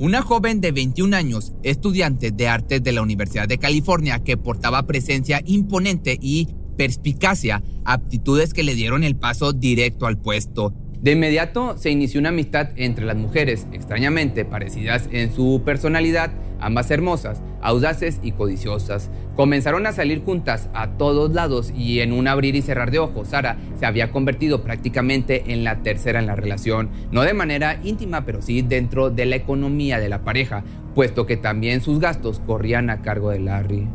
Una 0.00 0.20
joven 0.20 0.60
de 0.60 0.72
21 0.72 1.16
años, 1.16 1.52
estudiante 1.62 2.32
de 2.32 2.48
artes 2.48 2.82
de 2.82 2.90
la 2.90 3.02
Universidad 3.02 3.46
de 3.46 3.58
California 3.58 4.24
que 4.24 4.36
portaba 4.36 4.88
presencia 4.88 5.40
imponente 5.44 6.18
y 6.20 6.48
perspicacia, 6.76 7.62
aptitudes 7.84 8.54
que 8.54 8.62
le 8.62 8.74
dieron 8.74 9.04
el 9.04 9.16
paso 9.16 9.52
directo 9.52 10.06
al 10.06 10.18
puesto. 10.18 10.72
De 11.04 11.12
inmediato 11.12 11.76
se 11.76 11.90
inició 11.90 12.18
una 12.18 12.30
amistad 12.30 12.70
entre 12.76 13.04
las 13.04 13.16
mujeres, 13.16 13.66
extrañamente 13.72 14.46
parecidas 14.46 15.06
en 15.12 15.34
su 15.34 15.60
personalidad, 15.62 16.30
ambas 16.60 16.90
hermosas, 16.90 17.42
audaces 17.60 18.20
y 18.22 18.32
codiciosas. 18.32 19.10
Comenzaron 19.36 19.86
a 19.86 19.92
salir 19.92 20.24
juntas 20.24 20.70
a 20.72 20.96
todos 20.96 21.34
lados 21.34 21.74
y 21.76 22.00
en 22.00 22.14
un 22.14 22.26
abrir 22.26 22.56
y 22.56 22.62
cerrar 22.62 22.90
de 22.90 23.00
ojos, 23.00 23.28
Sara 23.28 23.58
se 23.78 23.84
había 23.84 24.12
convertido 24.12 24.62
prácticamente 24.62 25.52
en 25.52 25.62
la 25.62 25.82
tercera 25.82 26.20
en 26.20 26.26
la 26.26 26.36
relación, 26.36 26.88
no 27.12 27.20
de 27.20 27.34
manera 27.34 27.78
íntima, 27.84 28.24
pero 28.24 28.40
sí 28.40 28.62
dentro 28.62 29.10
de 29.10 29.26
la 29.26 29.36
economía 29.36 30.00
de 30.00 30.08
la 30.08 30.24
pareja, 30.24 30.64
puesto 30.94 31.26
que 31.26 31.36
también 31.36 31.82
sus 31.82 32.00
gastos 32.00 32.40
corrían 32.46 32.88
a 32.88 33.02
cargo 33.02 33.28
de 33.28 33.40
Larry. 33.40 33.88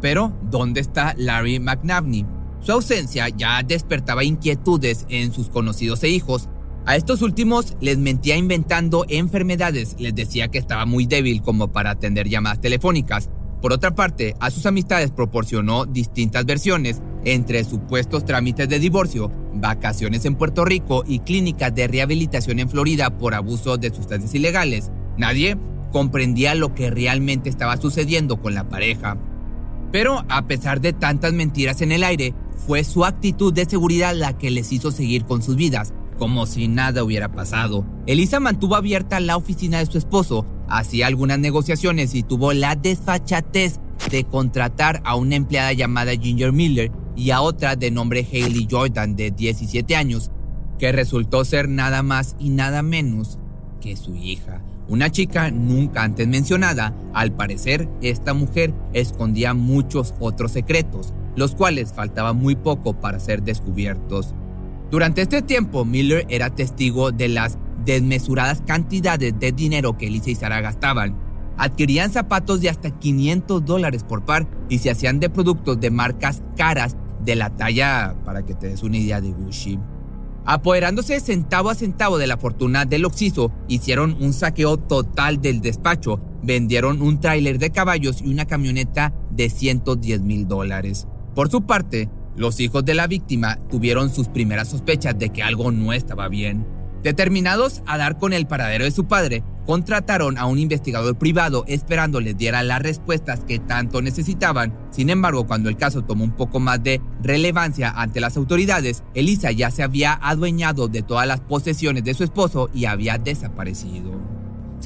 Pero, 0.00 0.36
¿dónde 0.50 0.80
está 0.80 1.14
Larry 1.16 1.58
McNavney? 1.58 2.26
Su 2.60 2.72
ausencia 2.72 3.28
ya 3.28 3.62
despertaba 3.62 4.24
inquietudes 4.24 5.06
en 5.08 5.32
sus 5.32 5.48
conocidos 5.48 6.02
e 6.02 6.08
hijos, 6.08 6.48
a 6.88 6.94
estos 6.94 7.20
últimos 7.20 7.76
les 7.80 7.98
mentía 7.98 8.36
inventando 8.36 9.06
enfermedades, 9.08 9.96
les 9.98 10.14
decía 10.14 10.46
que 10.46 10.58
estaba 10.58 10.86
muy 10.86 11.06
débil 11.06 11.42
como 11.42 11.72
para 11.72 11.90
atender 11.90 12.28
llamadas 12.28 12.60
telefónicas. 12.60 13.28
Por 13.60 13.72
otra 13.72 13.96
parte, 13.96 14.36
a 14.38 14.50
sus 14.50 14.66
amistades 14.66 15.10
proporcionó 15.10 15.84
distintas 15.84 16.46
versiones, 16.46 17.02
entre 17.24 17.64
supuestos 17.64 18.24
trámites 18.24 18.68
de 18.68 18.78
divorcio, 18.78 19.32
vacaciones 19.54 20.24
en 20.26 20.36
Puerto 20.36 20.64
Rico 20.64 21.02
y 21.04 21.18
clínicas 21.18 21.74
de 21.74 21.88
rehabilitación 21.88 22.60
en 22.60 22.70
Florida 22.70 23.18
por 23.18 23.34
abuso 23.34 23.78
de 23.78 23.92
sustancias 23.92 24.32
ilegales. 24.36 24.92
Nadie 25.18 25.58
comprendía 25.90 26.54
lo 26.54 26.72
que 26.72 26.90
realmente 26.90 27.50
estaba 27.50 27.78
sucediendo 27.78 28.40
con 28.40 28.54
la 28.54 28.68
pareja. 28.68 29.18
Pero 29.96 30.26
a 30.28 30.46
pesar 30.46 30.82
de 30.82 30.92
tantas 30.92 31.32
mentiras 31.32 31.80
en 31.80 31.90
el 31.90 32.04
aire, 32.04 32.34
fue 32.66 32.84
su 32.84 33.06
actitud 33.06 33.50
de 33.50 33.64
seguridad 33.64 34.14
la 34.14 34.36
que 34.36 34.50
les 34.50 34.70
hizo 34.70 34.90
seguir 34.90 35.24
con 35.24 35.42
sus 35.42 35.56
vidas, 35.56 35.94
como 36.18 36.44
si 36.44 36.68
nada 36.68 37.02
hubiera 37.02 37.32
pasado. 37.32 37.86
Elisa 38.06 38.38
mantuvo 38.38 38.76
abierta 38.76 39.20
la 39.20 39.38
oficina 39.38 39.78
de 39.78 39.86
su 39.86 39.96
esposo, 39.96 40.44
hacía 40.68 41.06
algunas 41.06 41.38
negociaciones 41.38 42.14
y 42.14 42.22
tuvo 42.22 42.52
la 42.52 42.76
desfachatez 42.76 43.80
de 44.10 44.24
contratar 44.24 45.00
a 45.06 45.16
una 45.16 45.36
empleada 45.36 45.72
llamada 45.72 46.12
Ginger 46.12 46.52
Miller 46.52 46.92
y 47.16 47.30
a 47.30 47.40
otra 47.40 47.74
de 47.74 47.90
nombre 47.90 48.20
Hailey 48.30 48.68
Jordan 48.70 49.16
de 49.16 49.30
17 49.30 49.96
años, 49.96 50.30
que 50.78 50.92
resultó 50.92 51.42
ser 51.46 51.70
nada 51.70 52.02
más 52.02 52.36
y 52.38 52.50
nada 52.50 52.82
menos 52.82 53.38
que 53.80 53.96
su 53.96 54.14
hija. 54.14 54.60
Una 54.88 55.10
chica 55.10 55.50
nunca 55.50 56.04
antes 56.04 56.28
mencionada, 56.28 56.94
al 57.12 57.32
parecer 57.32 57.88
esta 58.02 58.34
mujer 58.34 58.72
escondía 58.92 59.52
muchos 59.52 60.14
otros 60.20 60.52
secretos, 60.52 61.12
los 61.34 61.56
cuales 61.56 61.92
faltaba 61.92 62.32
muy 62.32 62.54
poco 62.54 62.94
para 63.00 63.18
ser 63.18 63.42
descubiertos. 63.42 64.34
Durante 64.90 65.22
este 65.22 65.42
tiempo, 65.42 65.84
Miller 65.84 66.24
era 66.28 66.54
testigo 66.54 67.10
de 67.10 67.28
las 67.28 67.58
desmesuradas 67.84 68.62
cantidades 68.64 69.38
de 69.38 69.50
dinero 69.50 69.98
que 69.98 70.06
Elisa 70.06 70.30
y 70.30 70.36
Sara 70.36 70.60
gastaban. 70.60 71.16
Adquirían 71.58 72.12
zapatos 72.12 72.60
de 72.60 72.70
hasta 72.70 72.90
500 72.90 73.64
dólares 73.64 74.04
por 74.04 74.24
par 74.24 74.46
y 74.68 74.78
se 74.78 74.90
hacían 74.90 75.18
de 75.18 75.30
productos 75.30 75.80
de 75.80 75.90
marcas 75.90 76.42
caras 76.56 76.96
de 77.24 77.34
la 77.34 77.50
talla, 77.50 78.14
para 78.24 78.44
que 78.44 78.54
te 78.54 78.68
des 78.68 78.82
una 78.84 78.98
idea 78.98 79.20
de 79.20 79.32
Gucci. 79.32 79.80
Apoderándose 80.48 81.18
centavo 81.18 81.70
a 81.70 81.74
centavo 81.74 82.18
de 82.18 82.28
la 82.28 82.36
fortuna 82.36 82.84
del 82.84 83.04
Oxiso, 83.04 83.50
hicieron 83.66 84.16
un 84.20 84.32
saqueo 84.32 84.76
total 84.76 85.42
del 85.42 85.60
despacho, 85.60 86.20
vendieron 86.40 87.02
un 87.02 87.18
tráiler 87.18 87.58
de 87.58 87.70
caballos 87.70 88.22
y 88.22 88.28
una 88.28 88.46
camioneta 88.46 89.12
de 89.32 89.50
110 89.50 90.20
mil 90.20 90.46
dólares. 90.46 91.08
Por 91.34 91.50
su 91.50 91.66
parte, 91.66 92.08
los 92.36 92.60
hijos 92.60 92.84
de 92.84 92.94
la 92.94 93.08
víctima 93.08 93.58
tuvieron 93.68 94.08
sus 94.08 94.28
primeras 94.28 94.68
sospechas 94.68 95.18
de 95.18 95.30
que 95.30 95.42
algo 95.42 95.72
no 95.72 95.92
estaba 95.92 96.28
bien. 96.28 96.64
Determinados 97.02 97.82
a 97.84 97.98
dar 97.98 98.16
con 98.16 98.32
el 98.32 98.46
paradero 98.46 98.84
de 98.84 98.92
su 98.92 99.06
padre, 99.08 99.42
contrataron 99.66 100.38
a 100.38 100.46
un 100.46 100.58
investigador 100.58 101.18
privado 101.18 101.64
esperando 101.66 102.20
les 102.20 102.36
diera 102.38 102.62
las 102.62 102.80
respuestas 102.80 103.40
que 103.40 103.58
tanto 103.58 104.00
necesitaban. 104.00 104.72
Sin 104.90 105.10
embargo, 105.10 105.46
cuando 105.46 105.68
el 105.68 105.76
caso 105.76 106.02
tomó 106.02 106.24
un 106.24 106.36
poco 106.36 106.60
más 106.60 106.82
de 106.82 107.00
relevancia 107.22 107.90
ante 107.90 108.20
las 108.20 108.36
autoridades, 108.36 109.02
Elisa 109.14 109.50
ya 109.50 109.70
se 109.70 109.82
había 109.82 110.14
adueñado 110.14 110.88
de 110.88 111.02
todas 111.02 111.26
las 111.26 111.40
posesiones 111.40 112.04
de 112.04 112.14
su 112.14 112.24
esposo 112.24 112.70
y 112.72 112.86
había 112.86 113.18
desaparecido 113.18 114.35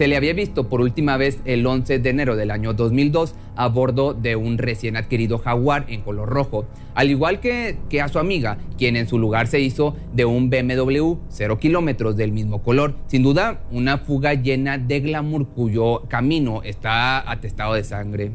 se 0.00 0.09
le 0.09 0.16
había 0.16 0.33
visto 0.33 0.66
por 0.71 0.80
última 0.80 1.19
vez 1.19 1.40
el 1.45 1.66
11 1.66 1.99
de 1.99 2.09
enero 2.09 2.35
del 2.35 2.50
año 2.50 2.73
2002 2.73 3.35
a 3.54 3.69
bordo 3.69 4.14
de 4.14 4.35
un 4.35 4.57
recién 4.57 4.97
adquirido 4.97 5.37
Jaguar 5.37 5.85
en 5.90 6.00
color 6.00 6.30
rojo, 6.30 6.64
al 6.95 7.11
igual 7.11 7.40
que, 7.40 7.76
que 7.90 8.00
a 8.00 8.09
su 8.09 8.19
amiga, 8.19 8.57
quien 8.78 8.97
en 8.97 9.07
su 9.07 9.19
lugar 9.19 9.47
se 9.47 9.61
hizo 9.61 9.95
de 10.14 10.25
un 10.25 10.49
BMW 10.49 11.16
0 11.28 11.59
kilómetros 11.59 12.16
del 12.16 12.33
mismo 12.33 12.62
color. 12.62 12.97
Sin 13.09 13.23
duda, 13.23 13.62
una 13.71 13.99
fuga 13.99 14.33
llena 14.33 14.78
de 14.78 15.00
glamour 15.00 15.49
cuyo 15.49 16.04
camino 16.09 16.62
está 16.62 17.30
atestado 17.30 17.75
de 17.75 17.85
sangre. 17.85 18.33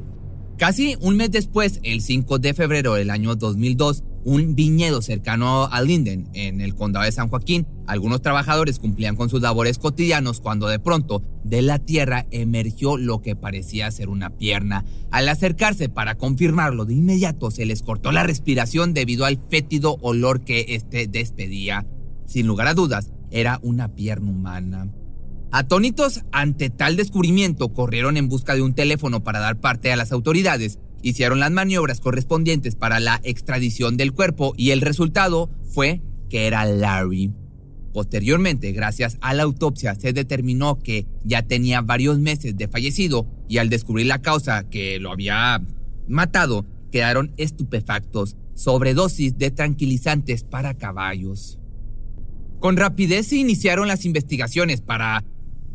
Casi 0.60 0.96
un 1.02 1.18
mes 1.18 1.32
después, 1.32 1.80
el 1.82 2.02
5 2.02 2.38
de 2.38 2.54
febrero 2.54 2.94
del 2.94 3.10
año 3.10 3.36
2002, 3.36 4.04
un 4.26 4.56
viñedo 4.56 5.04
cercano 5.04 5.70
a 5.72 5.82
Linden, 5.82 6.28
en 6.34 6.60
el 6.60 6.76
condado 6.76 7.06
de 7.06 7.12
San 7.12 7.30
Joaquín. 7.30 7.68
Algunos 7.86 8.24
trabajadores 8.24 8.80
cumplían 8.80 9.16
con 9.16 9.30
sus 9.30 9.42
labores 9.42 9.78
cotidianos 9.78 10.42
cuando 10.42 10.68
de 10.68 10.80
pronto 10.80 11.24
de 11.44 11.62
la 11.62 11.78
tierra 11.78 12.26
emergió 12.32 12.98
lo 12.98 13.22
que 13.22 13.36
parecía 13.36 13.90
ser 13.92 14.10
una 14.10 14.32
pierna. 14.32 14.84
Al 15.12 15.30
acercarse 15.30 15.90
para 15.90 16.16
confirmarlo, 16.16 16.86
de 16.86 16.96
inmediato 16.96 17.52
se 17.52 17.66
les 17.66 17.84
cortó 17.84 18.12
la 18.12 18.24
respiración 18.24 18.96
debido 18.96 19.26
al 19.26 19.38
fétido 19.38 19.98
olor 20.02 20.44
que 20.44 20.66
éste 20.70 21.08
despedía. 21.08 21.86
Sin 22.26 22.48
lugar 22.48 22.68
a 22.68 22.74
dudas, 22.74 23.12
era 23.30 23.60
una 23.62 23.94
pierna 23.94 24.32
humana. 24.32 24.92
Atónitos 25.52 26.26
ante 26.32 26.72
tal 26.72 26.96
descubrimiento, 26.98 27.72
corrieron 27.72 28.18
en 28.18 28.28
busca 28.28 28.56
de 28.56 28.64
un 28.64 28.74
teléfono 28.74 29.24
para 29.24 29.40
dar 29.40 29.60
parte 29.60 29.92
a 29.92 29.96
las 29.96 30.12
autoridades 30.12 30.80
hicieron 31.06 31.40
las 31.40 31.52
maniobras 31.52 32.00
correspondientes 32.00 32.74
para 32.74 33.00
la 33.00 33.22
extradición 33.24 33.96
del 33.96 34.12
cuerpo 34.12 34.56
y 34.58 34.72
el 34.72 34.82
resultado 34.82 35.52
fue 35.70 36.02
que 36.32 36.48
era 36.48 36.66
Larry. 36.66 37.32
Posteriormente, 37.94 38.72
gracias 38.72 39.20
a 39.22 39.36
la 39.36 39.44
autopsia, 39.44 39.94
se 39.94 40.14
determinó 40.14 40.80
que 40.80 41.06
ya 41.24 41.44
tenía 41.44 41.82
varios 41.82 42.18
meses 42.18 42.58
de 42.58 42.68
fallecido 42.68 43.28
y 43.48 43.60
al 43.60 43.70
descubrir 43.70 44.08
la 44.08 44.24
causa 44.24 44.68
que 44.68 44.98
lo 45.00 45.12
había 45.12 45.62
matado, 46.08 46.66
quedaron 46.92 47.34
estupefactos, 47.38 48.36
sobredosis 48.56 49.38
de 49.38 49.52
tranquilizantes 49.52 50.44
para 50.44 50.74
caballos. 50.74 51.60
Con 52.60 52.78
rapidez 52.78 53.28
se 53.28 53.36
iniciaron 53.36 53.88
las 53.88 54.06
investigaciones 54.06 54.82
para 54.82 55.24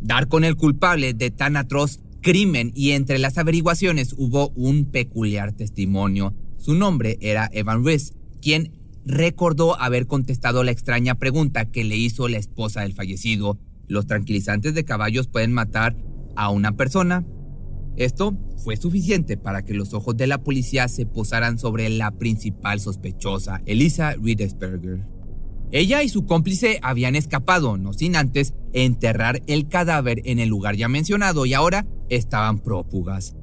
dar 0.02 0.26
con 0.26 0.42
el 0.42 0.56
culpable 0.56 1.14
de 1.14 1.30
tan 1.30 1.56
atroz 1.56 2.00
crimen 2.20 2.72
y 2.74 2.92
entre 2.92 3.18
las 3.18 3.38
averiguaciones 3.38 4.14
hubo 4.16 4.50
un 4.50 4.86
peculiar 4.86 5.52
testimonio. 5.52 6.34
Su 6.58 6.74
nombre 6.74 7.18
era 7.20 7.48
Evan 7.52 7.84
Rees, 7.84 8.14
quien 8.40 8.72
recordó 9.04 9.80
haber 9.80 10.06
contestado 10.06 10.62
la 10.62 10.70
extraña 10.70 11.16
pregunta 11.16 11.70
que 11.70 11.84
le 11.84 11.96
hizo 11.96 12.28
la 12.28 12.38
esposa 12.38 12.82
del 12.82 12.92
fallecido. 12.92 13.58
¿Los 13.88 14.06
tranquilizantes 14.06 14.74
de 14.74 14.84
caballos 14.84 15.26
pueden 15.26 15.52
matar 15.52 15.96
a 16.36 16.50
una 16.50 16.76
persona? 16.76 17.24
Esto 17.96 18.38
fue 18.56 18.76
suficiente 18.76 19.36
para 19.36 19.64
que 19.64 19.74
los 19.74 19.94
ojos 19.94 20.16
de 20.16 20.26
la 20.26 20.42
policía 20.42 20.88
se 20.88 21.06
posaran 21.06 21.58
sobre 21.58 21.88
la 21.88 22.12
principal 22.12 22.80
sospechosa, 22.80 23.62
Elisa 23.66 24.14
Riedesberger. 24.14 25.04
Ella 25.72 26.02
y 26.02 26.08
su 26.08 26.24
cómplice 26.24 26.78
habían 26.82 27.14
escapado, 27.14 27.76
no 27.76 27.92
sin 27.92 28.16
antes 28.16 28.54
enterrar 28.72 29.42
el 29.46 29.68
cadáver 29.68 30.22
en 30.24 30.38
el 30.38 30.48
lugar 30.48 30.76
ya 30.76 30.88
mencionado 30.88 31.46
y 31.46 31.54
ahora 31.54 31.86
estaban 32.10 32.58
prófugas. 32.58 33.34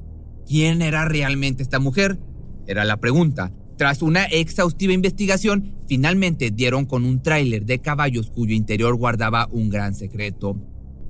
¿Quién 0.46 0.80
era 0.80 1.04
realmente 1.04 1.62
esta 1.62 1.78
mujer? 1.78 2.18
Era 2.66 2.84
la 2.84 2.98
pregunta. 2.98 3.52
Tras 3.76 4.02
una 4.02 4.24
exhaustiva 4.24 4.92
investigación, 4.92 5.76
finalmente 5.86 6.50
dieron 6.50 6.84
con 6.84 7.04
un 7.04 7.22
tráiler 7.22 7.64
de 7.64 7.80
caballos 7.80 8.30
cuyo 8.30 8.54
interior 8.54 8.96
guardaba 8.96 9.48
un 9.50 9.68
gran 9.68 9.94
secreto. 9.94 10.56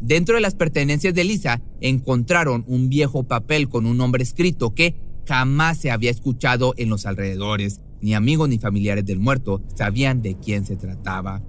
dentro 0.01 0.37
de 0.37 0.41
las 0.41 0.55
pertenencias 0.55 1.13
de 1.15 1.25
Lisa 1.25 1.61
encontraron 1.81 2.65
un 2.69 2.89
viejo 2.89 3.25
papel 3.25 3.69
con 3.69 3.85
un 3.87 3.97
nombre 3.97 4.23
escrito 4.23 4.75
que 4.75 4.95
jamás 5.27 5.79
se 5.79 5.91
había 5.91 6.11
escuchado 6.11 6.75
en 6.77 6.89
los 6.89 7.07
alrededores. 7.07 7.81
Ni 8.01 8.15
amigos 8.15 8.49
ni 8.49 8.59
familiares 8.59 9.05
del 9.05 9.19
muerto 9.19 9.63
sabían 9.75 10.23
de 10.23 10.37
quién 10.39 10.65
se 10.65 10.77
trataba. 10.77 11.43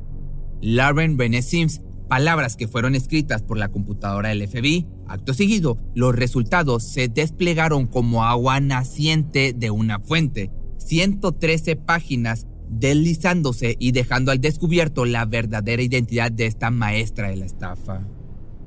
Lauren 0.61 1.17
René 1.17 1.41
Sims, 1.41 1.81
palabras 2.09 2.57
que 2.57 2.67
fueron 2.67 2.95
escritas 2.95 3.41
por 3.41 3.57
la 3.57 3.69
computadora 3.69 4.29
del 4.29 4.45
FBI. 4.45 4.87
Acto 5.07 5.33
seguido, 5.33 5.77
los 5.95 6.15
resultados 6.15 6.83
se 6.83 7.07
desplegaron 7.07 7.87
como 7.87 8.25
agua 8.25 8.59
naciente 8.59 9.53
de 9.53 9.71
una 9.71 9.99
fuente. 9.99 10.51
113 10.77 11.75
páginas 11.77 12.47
deslizándose 12.69 13.75
y 13.79 13.91
dejando 13.93 14.31
al 14.31 14.41
descubierto 14.41 15.05
la 15.05 15.25
verdadera 15.25 15.81
identidad 15.81 16.31
de 16.31 16.45
esta 16.45 16.71
maestra 16.71 17.29
de 17.29 17.37
la 17.37 17.45
estafa. 17.45 18.05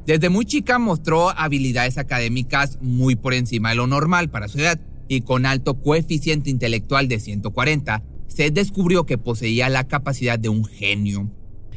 Desde 0.06 0.28
muy 0.28 0.44
chica 0.44 0.78
mostró 0.78 1.30
habilidades 1.30 1.98
académicas 1.98 2.78
muy 2.80 3.14
por 3.14 3.34
encima 3.34 3.70
de 3.70 3.76
lo 3.76 3.86
normal 3.86 4.30
para 4.30 4.48
su 4.48 4.58
edad 4.58 4.80
y 5.08 5.20
con 5.20 5.46
alto 5.46 5.80
coeficiente 5.80 6.50
intelectual 6.50 7.06
de 7.06 7.20
140, 7.20 8.02
se 8.26 8.50
descubrió 8.50 9.04
que 9.04 9.18
poseía 9.18 9.68
la 9.68 9.86
capacidad 9.86 10.38
de 10.38 10.48
un 10.48 10.64
genio. 10.64 11.30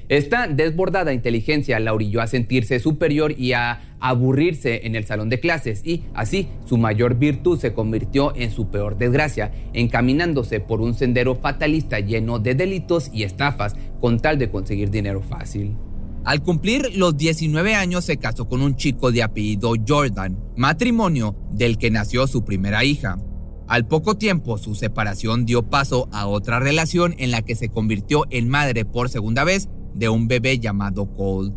Esta 0.08 0.48
desbordada 0.48 1.14
inteligencia 1.14 1.80
la 1.80 1.94
orilló 1.94 2.22
a 2.22 2.28
sentirse 2.28 2.80
superior 2.80 3.34
y 3.38 3.54
a 3.54 3.96
aburrirse 4.00 4.86
en 4.86 4.96
el 4.96 5.06
salón 5.06 5.30
de 5.30 5.40
clases 5.40 5.82
y 5.84 6.04
así 6.14 6.48
su 6.66 6.78
mayor 6.78 7.16
virtud 7.16 7.60
se 7.60 7.74
convirtió 7.74 8.36
en 8.36 8.52
su 8.52 8.70
peor 8.70 8.98
desgracia, 8.98 9.52
encaminándose 9.74 10.60
por 10.60 10.82
un 10.82 10.94
sendero 10.94 11.36
fatalista 11.36 12.00
lleno 12.00 12.38
de 12.38 12.54
delitos 12.54 13.10
y 13.12 13.24
estafas 13.24 13.76
con 14.00 14.20
tal 14.20 14.38
de 14.38 14.52
conseguir 14.52 14.92
dinero 14.92 15.24
fácil. 15.24 15.76
Al 16.24 16.44
cumplir 16.44 16.96
los 16.96 17.18
19 17.18 17.74
años 17.74 18.06
se 18.06 18.18
casó 18.18 18.48
con 18.48 18.62
un 18.62 18.76
chico 18.76 19.12
de 19.12 19.24
apellido 19.24 19.74
Jordan, 19.88 20.38
matrimonio 20.56 21.36
del 21.52 21.80
que 21.80 21.90
nació 21.90 22.28
su 22.28 22.46
primera 22.46 22.84
hija. 22.84 23.18
Al 23.68 23.88
poco 23.88 24.16
tiempo 24.16 24.60
su 24.60 24.76
separación 24.76 25.46
dio 25.46 25.64
paso 25.64 26.08
a 26.12 26.28
otra 26.28 26.60
relación 26.60 27.16
en 27.18 27.32
la 27.32 27.42
que 27.42 27.56
se 27.56 27.70
convirtió 27.70 28.26
en 28.30 28.48
madre 28.48 28.86
por 28.86 29.10
segunda 29.10 29.44
vez 29.44 29.70
de 29.96 30.10
un 30.10 30.28
bebé 30.28 30.60
llamado 30.60 31.12
Cole. 31.14 31.54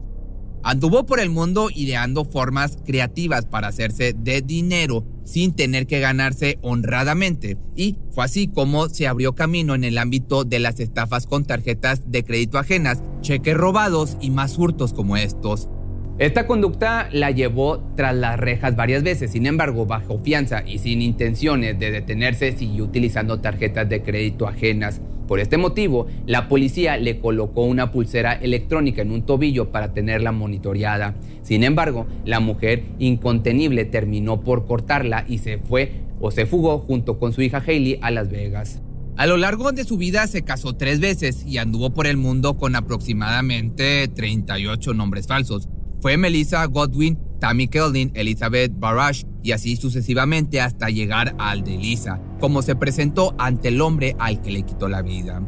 Anduvo 0.62 1.06
por 1.06 1.20
el 1.20 1.30
mundo 1.30 1.68
ideando 1.74 2.24
formas 2.24 2.78
creativas 2.84 3.46
para 3.46 3.68
hacerse 3.68 4.12
de 4.12 4.42
dinero 4.42 5.04
sin 5.24 5.54
tener 5.54 5.86
que 5.86 6.00
ganarse 6.00 6.58
honradamente 6.62 7.58
y 7.76 7.96
fue 8.10 8.24
así 8.24 8.48
como 8.48 8.88
se 8.88 9.06
abrió 9.06 9.34
camino 9.34 9.74
en 9.74 9.84
el 9.84 9.98
ámbito 9.98 10.44
de 10.44 10.58
las 10.58 10.80
estafas 10.80 11.26
con 11.26 11.44
tarjetas 11.44 12.10
de 12.10 12.24
crédito 12.24 12.58
ajenas, 12.58 13.02
cheques 13.20 13.56
robados 13.56 14.16
y 14.20 14.30
más 14.30 14.58
hurtos 14.58 14.92
como 14.92 15.16
estos. 15.16 15.68
Esta 16.18 16.48
conducta 16.48 17.08
la 17.12 17.30
llevó 17.30 17.78
tras 17.94 18.16
las 18.16 18.40
rejas 18.40 18.74
varias 18.74 19.04
veces, 19.04 19.30
sin 19.30 19.46
embargo, 19.46 19.86
bajo 19.86 20.18
fianza 20.18 20.64
y 20.66 20.80
sin 20.80 21.00
intenciones 21.00 21.78
de 21.78 21.92
detenerse, 21.92 22.56
siguió 22.56 22.84
utilizando 22.84 23.40
tarjetas 23.40 23.88
de 23.88 24.02
crédito 24.02 24.48
ajenas. 24.48 25.00
Por 25.28 25.40
este 25.40 25.58
motivo, 25.58 26.06
la 26.26 26.48
policía 26.48 26.96
le 26.96 27.20
colocó 27.20 27.62
una 27.62 27.92
pulsera 27.92 28.32
electrónica 28.32 29.02
en 29.02 29.12
un 29.12 29.26
tobillo 29.26 29.70
para 29.70 29.92
tenerla 29.92 30.32
monitoreada. 30.32 31.14
Sin 31.42 31.62
embargo, 31.62 32.06
la 32.24 32.40
mujer 32.40 32.84
incontenible 32.98 33.84
terminó 33.84 34.40
por 34.40 34.66
cortarla 34.66 35.26
y 35.28 35.38
se 35.38 35.58
fue 35.58 36.00
o 36.18 36.30
se 36.30 36.46
fugó 36.46 36.78
junto 36.78 37.18
con 37.18 37.32
su 37.34 37.42
hija 37.42 37.62
Hailey 37.64 37.98
a 38.00 38.10
Las 38.10 38.30
Vegas. 38.30 38.80
A 39.18 39.26
lo 39.26 39.36
largo 39.36 39.72
de 39.72 39.84
su 39.84 39.98
vida 39.98 40.26
se 40.28 40.42
casó 40.42 40.76
tres 40.76 40.98
veces 41.00 41.44
y 41.44 41.58
anduvo 41.58 41.90
por 41.90 42.06
el 42.06 42.16
mundo 42.16 42.56
con 42.56 42.74
aproximadamente 42.74 44.08
38 44.08 44.94
nombres 44.94 45.26
falsos. 45.26 45.68
Fue 46.00 46.16
Melissa 46.16 46.64
Godwin, 46.66 47.18
Tammy 47.40 47.68
Keldin, 47.68 48.12
Elizabeth 48.14 48.72
Barash 48.78 49.24
y 49.42 49.52
así 49.52 49.76
sucesivamente 49.76 50.60
hasta 50.60 50.88
llegar 50.88 51.34
al 51.38 51.64
de 51.64 51.76
Lisa, 51.76 52.20
como 52.38 52.62
se 52.62 52.76
presentó 52.76 53.34
ante 53.38 53.68
el 53.68 53.80
hombre 53.80 54.16
al 54.18 54.40
que 54.40 54.50
le 54.50 54.62
quitó 54.62 54.88
la 54.88 55.02
vida. 55.02 55.42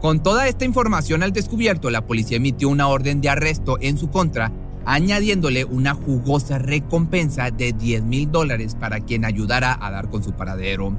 Con 0.00 0.22
toda 0.22 0.46
esta 0.46 0.64
información 0.64 1.22
al 1.22 1.32
descubierto, 1.32 1.90
la 1.90 2.06
policía 2.06 2.36
emitió 2.36 2.68
una 2.68 2.86
orden 2.88 3.20
de 3.20 3.28
arresto 3.28 3.78
en 3.80 3.98
su 3.98 4.10
contra, 4.10 4.52
añadiéndole 4.84 5.64
una 5.64 5.94
jugosa 5.94 6.58
recompensa 6.58 7.50
de 7.50 7.72
10 7.72 8.04
mil 8.04 8.30
dólares 8.30 8.76
para 8.78 9.00
quien 9.00 9.24
ayudara 9.24 9.76
a 9.80 9.90
dar 9.90 10.08
con 10.08 10.22
su 10.22 10.32
paradero. 10.32 10.96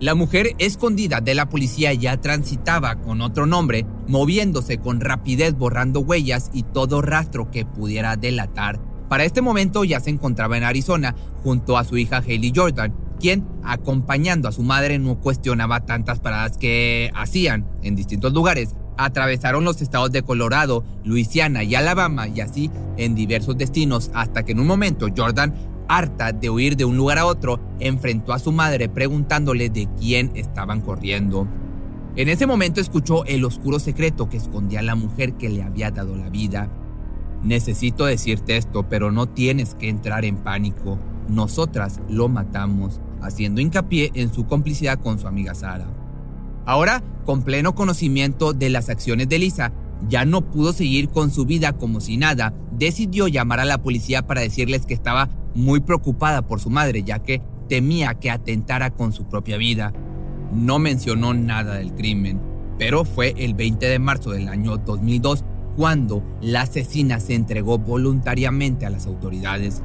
La 0.00 0.16
mujer 0.16 0.56
escondida 0.58 1.20
de 1.20 1.36
la 1.36 1.48
policía 1.48 1.94
ya 1.94 2.20
transitaba 2.20 2.96
con 2.96 3.20
otro 3.20 3.46
nombre, 3.46 3.86
moviéndose 4.08 4.78
con 4.78 5.00
rapidez 5.00 5.54
borrando 5.54 6.00
huellas 6.00 6.50
y 6.52 6.64
todo 6.64 7.00
rastro 7.00 7.50
que 7.52 7.64
pudiera 7.64 8.16
delatar. 8.16 8.80
Para 9.08 9.24
este 9.24 9.40
momento 9.40 9.84
ya 9.84 10.00
se 10.00 10.10
encontraba 10.10 10.56
en 10.56 10.64
Arizona 10.64 11.14
junto 11.44 11.78
a 11.78 11.84
su 11.84 11.96
hija 11.96 12.16
Haley 12.16 12.52
Jordan, 12.54 12.92
quien, 13.24 13.48
acompañando 13.62 14.48
a 14.48 14.52
su 14.52 14.62
madre, 14.62 14.98
no 14.98 15.18
cuestionaba 15.18 15.86
tantas 15.86 16.20
paradas 16.20 16.58
que 16.58 17.10
hacían 17.14 17.66
en 17.82 17.96
distintos 17.96 18.34
lugares. 18.34 18.76
Atravesaron 18.98 19.64
los 19.64 19.80
estados 19.80 20.12
de 20.12 20.22
Colorado, 20.22 20.84
Luisiana 21.04 21.64
y 21.64 21.74
Alabama 21.74 22.28
y 22.28 22.42
así 22.42 22.70
en 22.98 23.14
diversos 23.14 23.56
destinos 23.56 24.10
hasta 24.12 24.42
que 24.42 24.52
en 24.52 24.60
un 24.60 24.66
momento 24.66 25.06
Jordan 25.16 25.54
harta 25.88 26.32
de 26.32 26.50
huir 26.50 26.76
de 26.76 26.84
un 26.84 26.98
lugar 26.98 27.16
a 27.16 27.24
otro, 27.24 27.60
enfrentó 27.80 28.34
a 28.34 28.38
su 28.38 28.52
madre 28.52 28.90
preguntándole 28.90 29.70
de 29.70 29.88
quién 29.98 30.30
estaban 30.34 30.82
corriendo. 30.82 31.48
En 32.16 32.28
ese 32.28 32.46
momento 32.46 32.82
escuchó 32.82 33.24
el 33.24 33.46
oscuro 33.46 33.78
secreto 33.78 34.28
que 34.28 34.36
escondía 34.36 34.82
la 34.82 34.96
mujer 34.96 35.32
que 35.38 35.48
le 35.48 35.62
había 35.62 35.90
dado 35.90 36.14
la 36.14 36.28
vida. 36.28 36.68
Necesito 37.42 38.04
decirte 38.04 38.58
esto, 38.58 38.86
pero 38.86 39.10
no 39.10 39.30
tienes 39.30 39.74
que 39.74 39.88
entrar 39.88 40.26
en 40.26 40.36
pánico. 40.36 40.98
Nosotras 41.26 42.02
lo 42.10 42.28
matamos, 42.28 43.00
haciendo 43.24 43.60
hincapié 43.60 44.10
en 44.14 44.32
su 44.32 44.46
complicidad 44.46 44.98
con 45.00 45.18
su 45.18 45.26
amiga 45.26 45.54
Sara. 45.54 45.86
Ahora, 46.66 47.02
con 47.24 47.42
pleno 47.42 47.74
conocimiento 47.74 48.52
de 48.52 48.70
las 48.70 48.88
acciones 48.88 49.28
de 49.28 49.38
Lisa, 49.38 49.72
ya 50.08 50.24
no 50.24 50.42
pudo 50.50 50.72
seguir 50.72 51.08
con 51.08 51.30
su 51.30 51.44
vida 51.44 51.72
como 51.72 52.00
si 52.00 52.16
nada, 52.16 52.54
decidió 52.72 53.28
llamar 53.28 53.60
a 53.60 53.64
la 53.64 53.82
policía 53.82 54.26
para 54.26 54.42
decirles 54.42 54.86
que 54.86 54.94
estaba 54.94 55.30
muy 55.54 55.80
preocupada 55.80 56.46
por 56.46 56.60
su 56.60 56.70
madre, 56.70 57.02
ya 57.02 57.20
que 57.20 57.42
temía 57.68 58.14
que 58.14 58.30
atentara 58.30 58.90
con 58.90 59.12
su 59.12 59.24
propia 59.24 59.56
vida. 59.56 59.92
No 60.52 60.78
mencionó 60.78 61.34
nada 61.34 61.74
del 61.74 61.94
crimen, 61.94 62.40
pero 62.78 63.04
fue 63.04 63.34
el 63.36 63.54
20 63.54 63.86
de 63.86 63.98
marzo 63.98 64.30
del 64.30 64.48
año 64.48 64.76
2002 64.76 65.44
cuando 65.76 66.22
la 66.40 66.62
asesina 66.62 67.18
se 67.20 67.34
entregó 67.34 67.78
voluntariamente 67.78 68.86
a 68.86 68.90
las 68.90 69.06
autoridades. 69.06 69.82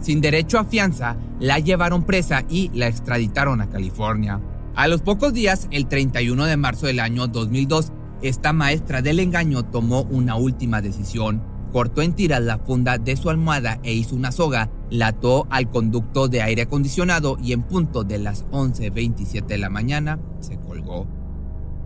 Sin 0.00 0.20
derecho 0.20 0.58
a 0.58 0.64
fianza, 0.64 1.16
la 1.40 1.58
llevaron 1.58 2.04
presa 2.04 2.44
y 2.48 2.70
la 2.74 2.86
extraditaron 2.86 3.60
a 3.60 3.68
California. 3.68 4.40
A 4.74 4.88
los 4.88 5.02
pocos 5.02 5.32
días, 5.32 5.68
el 5.70 5.88
31 5.88 6.44
de 6.44 6.56
marzo 6.56 6.86
del 6.86 7.00
año 7.00 7.26
2002, 7.26 7.92
esta 8.22 8.52
maestra 8.52 9.02
del 9.02 9.20
engaño 9.20 9.64
tomó 9.64 10.02
una 10.02 10.36
última 10.36 10.80
decisión 10.80 11.42
cortó 11.72 12.02
en 12.02 12.14
tiras 12.14 12.42
la 12.42 12.58
funda 12.58 12.98
de 12.98 13.16
su 13.16 13.30
almohada 13.30 13.78
e 13.82 13.92
hizo 13.92 14.16
una 14.16 14.32
soga, 14.32 14.70
la 14.90 15.08
ató 15.08 15.46
al 15.50 15.68
conducto 15.70 16.28
de 16.28 16.42
aire 16.42 16.62
acondicionado 16.62 17.36
y 17.42 17.52
en 17.52 17.62
punto 17.62 18.04
de 18.04 18.18
las 18.18 18.46
11.27 18.46 19.46
de 19.46 19.58
la 19.58 19.70
mañana 19.70 20.18
se 20.40 20.58
colgó. 20.58 21.06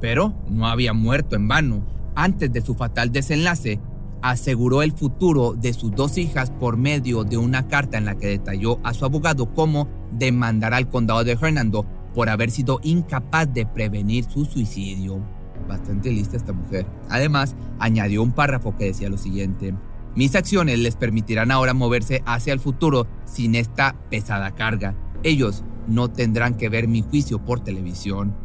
Pero 0.01 0.35
no 0.48 0.66
había 0.66 0.92
muerto 0.92 1.37
en 1.37 1.48
vano. 1.48 1.87
Antes 2.14 2.53
de 2.53 2.61
su 2.61 2.75
fatal 2.75 3.11
desenlace, 3.11 3.81
aseguró 4.22 4.82
el 4.82 4.92
futuro 4.92 5.54
de 5.54 5.72
sus 5.72 5.90
dos 5.92 6.16
hijas 6.16 6.50
por 6.50 6.76
medio 6.76 7.24
de 7.24 7.37
una 7.37 7.68
carta 7.68 7.98
en 7.98 8.04
la 8.04 8.16
que 8.16 8.28
detalló 8.28 8.78
a 8.85 8.94
su 8.94 9.04
abogado 9.04 9.52
cómo 9.52 9.88
demandar 10.12 10.74
al 10.74 10.88
condado 10.88 11.24
de 11.24 11.32
Hernando 11.32 11.85
por 12.14 12.28
haber 12.28 12.50
sido 12.50 12.80
incapaz 12.82 13.52
de 13.52 13.66
prevenir 13.66 14.24
su 14.24 14.44
suicidio 14.44 15.22
bastante 15.66 16.11
lista 16.11 16.37
esta 16.37 16.52
mujer. 16.52 16.87
Además, 17.08 17.54
añadió 17.78 18.22
un 18.22 18.32
párrafo 18.32 18.76
que 18.76 18.87
decía 18.87 19.08
lo 19.08 19.18
siguiente. 19.18 19.74
Mis 20.14 20.35
acciones 20.35 20.78
les 20.78 20.96
permitirán 20.96 21.50
ahora 21.50 21.74
moverse 21.74 22.22
hacia 22.26 22.52
el 22.52 22.61
futuro 22.61 23.06
sin 23.24 23.54
esta 23.54 23.96
pesada 24.11 24.54
carga. 24.54 24.94
Ellos 25.22 25.64
no 25.87 26.11
tendrán 26.11 26.54
que 26.54 26.68
ver 26.68 26.88
mi 26.88 27.02
juicio 27.02 27.44
por 27.44 27.61
televisión. 27.61 28.37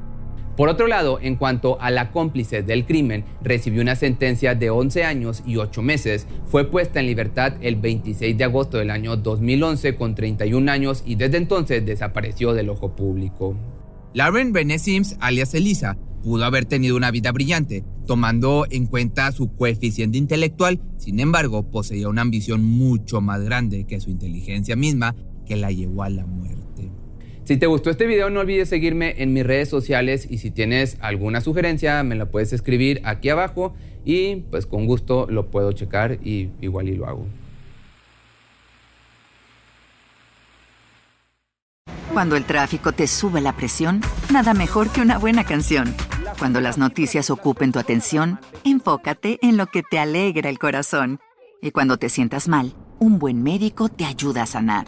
Por 0.57 0.69
otro 0.69 0.87
lado, 0.87 1.19
en 1.21 1.35
cuanto 1.35 1.79
a 1.79 1.91
la 1.91 2.11
cómplice 2.11 2.63
del 2.63 2.87
crimen, 2.87 3.23
recibió 3.43 3.83
una 3.83 3.95
sentencia 3.95 4.55
de 4.55 4.71
11 4.71 5.03
años 5.03 5.43
y 5.45 5.57
8 5.57 5.83
meses. 5.83 6.25
Fue 6.47 6.65
puesta 6.65 6.99
en 6.99 7.05
libertad 7.05 7.53
el 7.61 7.75
26 7.75 8.35
de 8.35 8.43
agosto 8.43 8.79
del 8.79 8.89
año 8.89 9.15
2011 9.17 9.95
con 9.95 10.15
31 10.15 10.71
años 10.71 11.03
y 11.05 11.13
desde 11.13 11.37
entonces 11.37 11.85
desapareció 11.85 12.53
del 12.53 12.69
ojo 12.69 12.95
público. 12.95 13.55
Lauren 14.15 14.51
Bene 14.51 14.79
Sims, 14.79 15.15
alias 15.19 15.53
Elisa, 15.53 15.95
pudo 16.23 16.43
haber 16.43 16.65
tenido 16.65 16.97
una 16.97 17.11
vida 17.11 17.31
brillante, 17.31 17.83
tomando 18.07 18.65
en 18.71 18.87
cuenta 18.87 19.31
su 19.31 19.53
coeficiente 19.53 20.17
intelectual, 20.17 20.81
sin 20.97 21.19
embargo, 21.19 21.69
poseía 21.69 22.09
una 22.09 22.23
ambición 22.23 22.63
mucho 22.63 23.21
más 23.21 23.43
grande 23.43 23.85
que 23.85 24.01
su 24.01 24.09
inteligencia 24.09 24.75
misma 24.75 25.15
que 25.45 25.55
la 25.55 25.69
llevó 25.71 26.01
a 26.01 26.09
la 26.09 26.25
muerte. 26.25 26.91
Si 27.47 27.55
te 27.55 27.65
gustó 27.65 27.89
este 27.89 28.07
video, 28.07 28.29
no 28.29 28.41
olvides 28.41 28.67
seguirme 28.67 29.15
en 29.19 29.31
mis 29.31 29.45
redes 29.45 29.69
sociales 29.69 30.27
y 30.29 30.39
si 30.39 30.51
tienes 30.51 30.97
alguna 30.99 31.39
sugerencia, 31.39 32.03
me 32.03 32.15
la 32.15 32.25
puedes 32.25 32.51
escribir 32.51 32.99
aquí 33.05 33.29
abajo 33.29 33.73
y 34.03 34.35
pues 34.51 34.65
con 34.65 34.85
gusto 34.85 35.27
lo 35.29 35.49
puedo 35.49 35.71
checar 35.71 36.19
y 36.21 36.49
igual 36.59 36.89
y 36.89 36.97
lo 36.97 37.07
hago. 37.07 37.25
Cuando 42.11 42.35
el 42.35 42.43
tráfico 42.43 42.91
te 42.91 43.07
sube 43.07 43.39
la 43.39 43.55
presión, 43.55 44.01
nada 44.29 44.53
mejor 44.53 44.89
que 44.89 44.99
una 44.99 45.17
buena 45.17 45.45
canción. 45.45 45.95
Cuando 46.39 46.59
las 46.59 46.77
noticias 46.77 47.29
ocupen 47.29 47.71
tu 47.71 47.79
atención, 47.79 48.41
enfócate 48.65 49.39
en 49.41 49.55
lo 49.55 49.67
que 49.67 49.83
te 49.83 49.99
alegra 49.99 50.49
el 50.49 50.59
corazón. 50.59 51.21
Y 51.61 51.71
cuando 51.71 51.95
te 51.95 52.09
sientas 52.09 52.49
mal, 52.49 52.73
un 52.99 53.19
buen 53.19 53.41
médico 53.41 53.87
te 53.87 54.03
ayuda 54.03 54.43
a 54.43 54.47
sanar. 54.47 54.87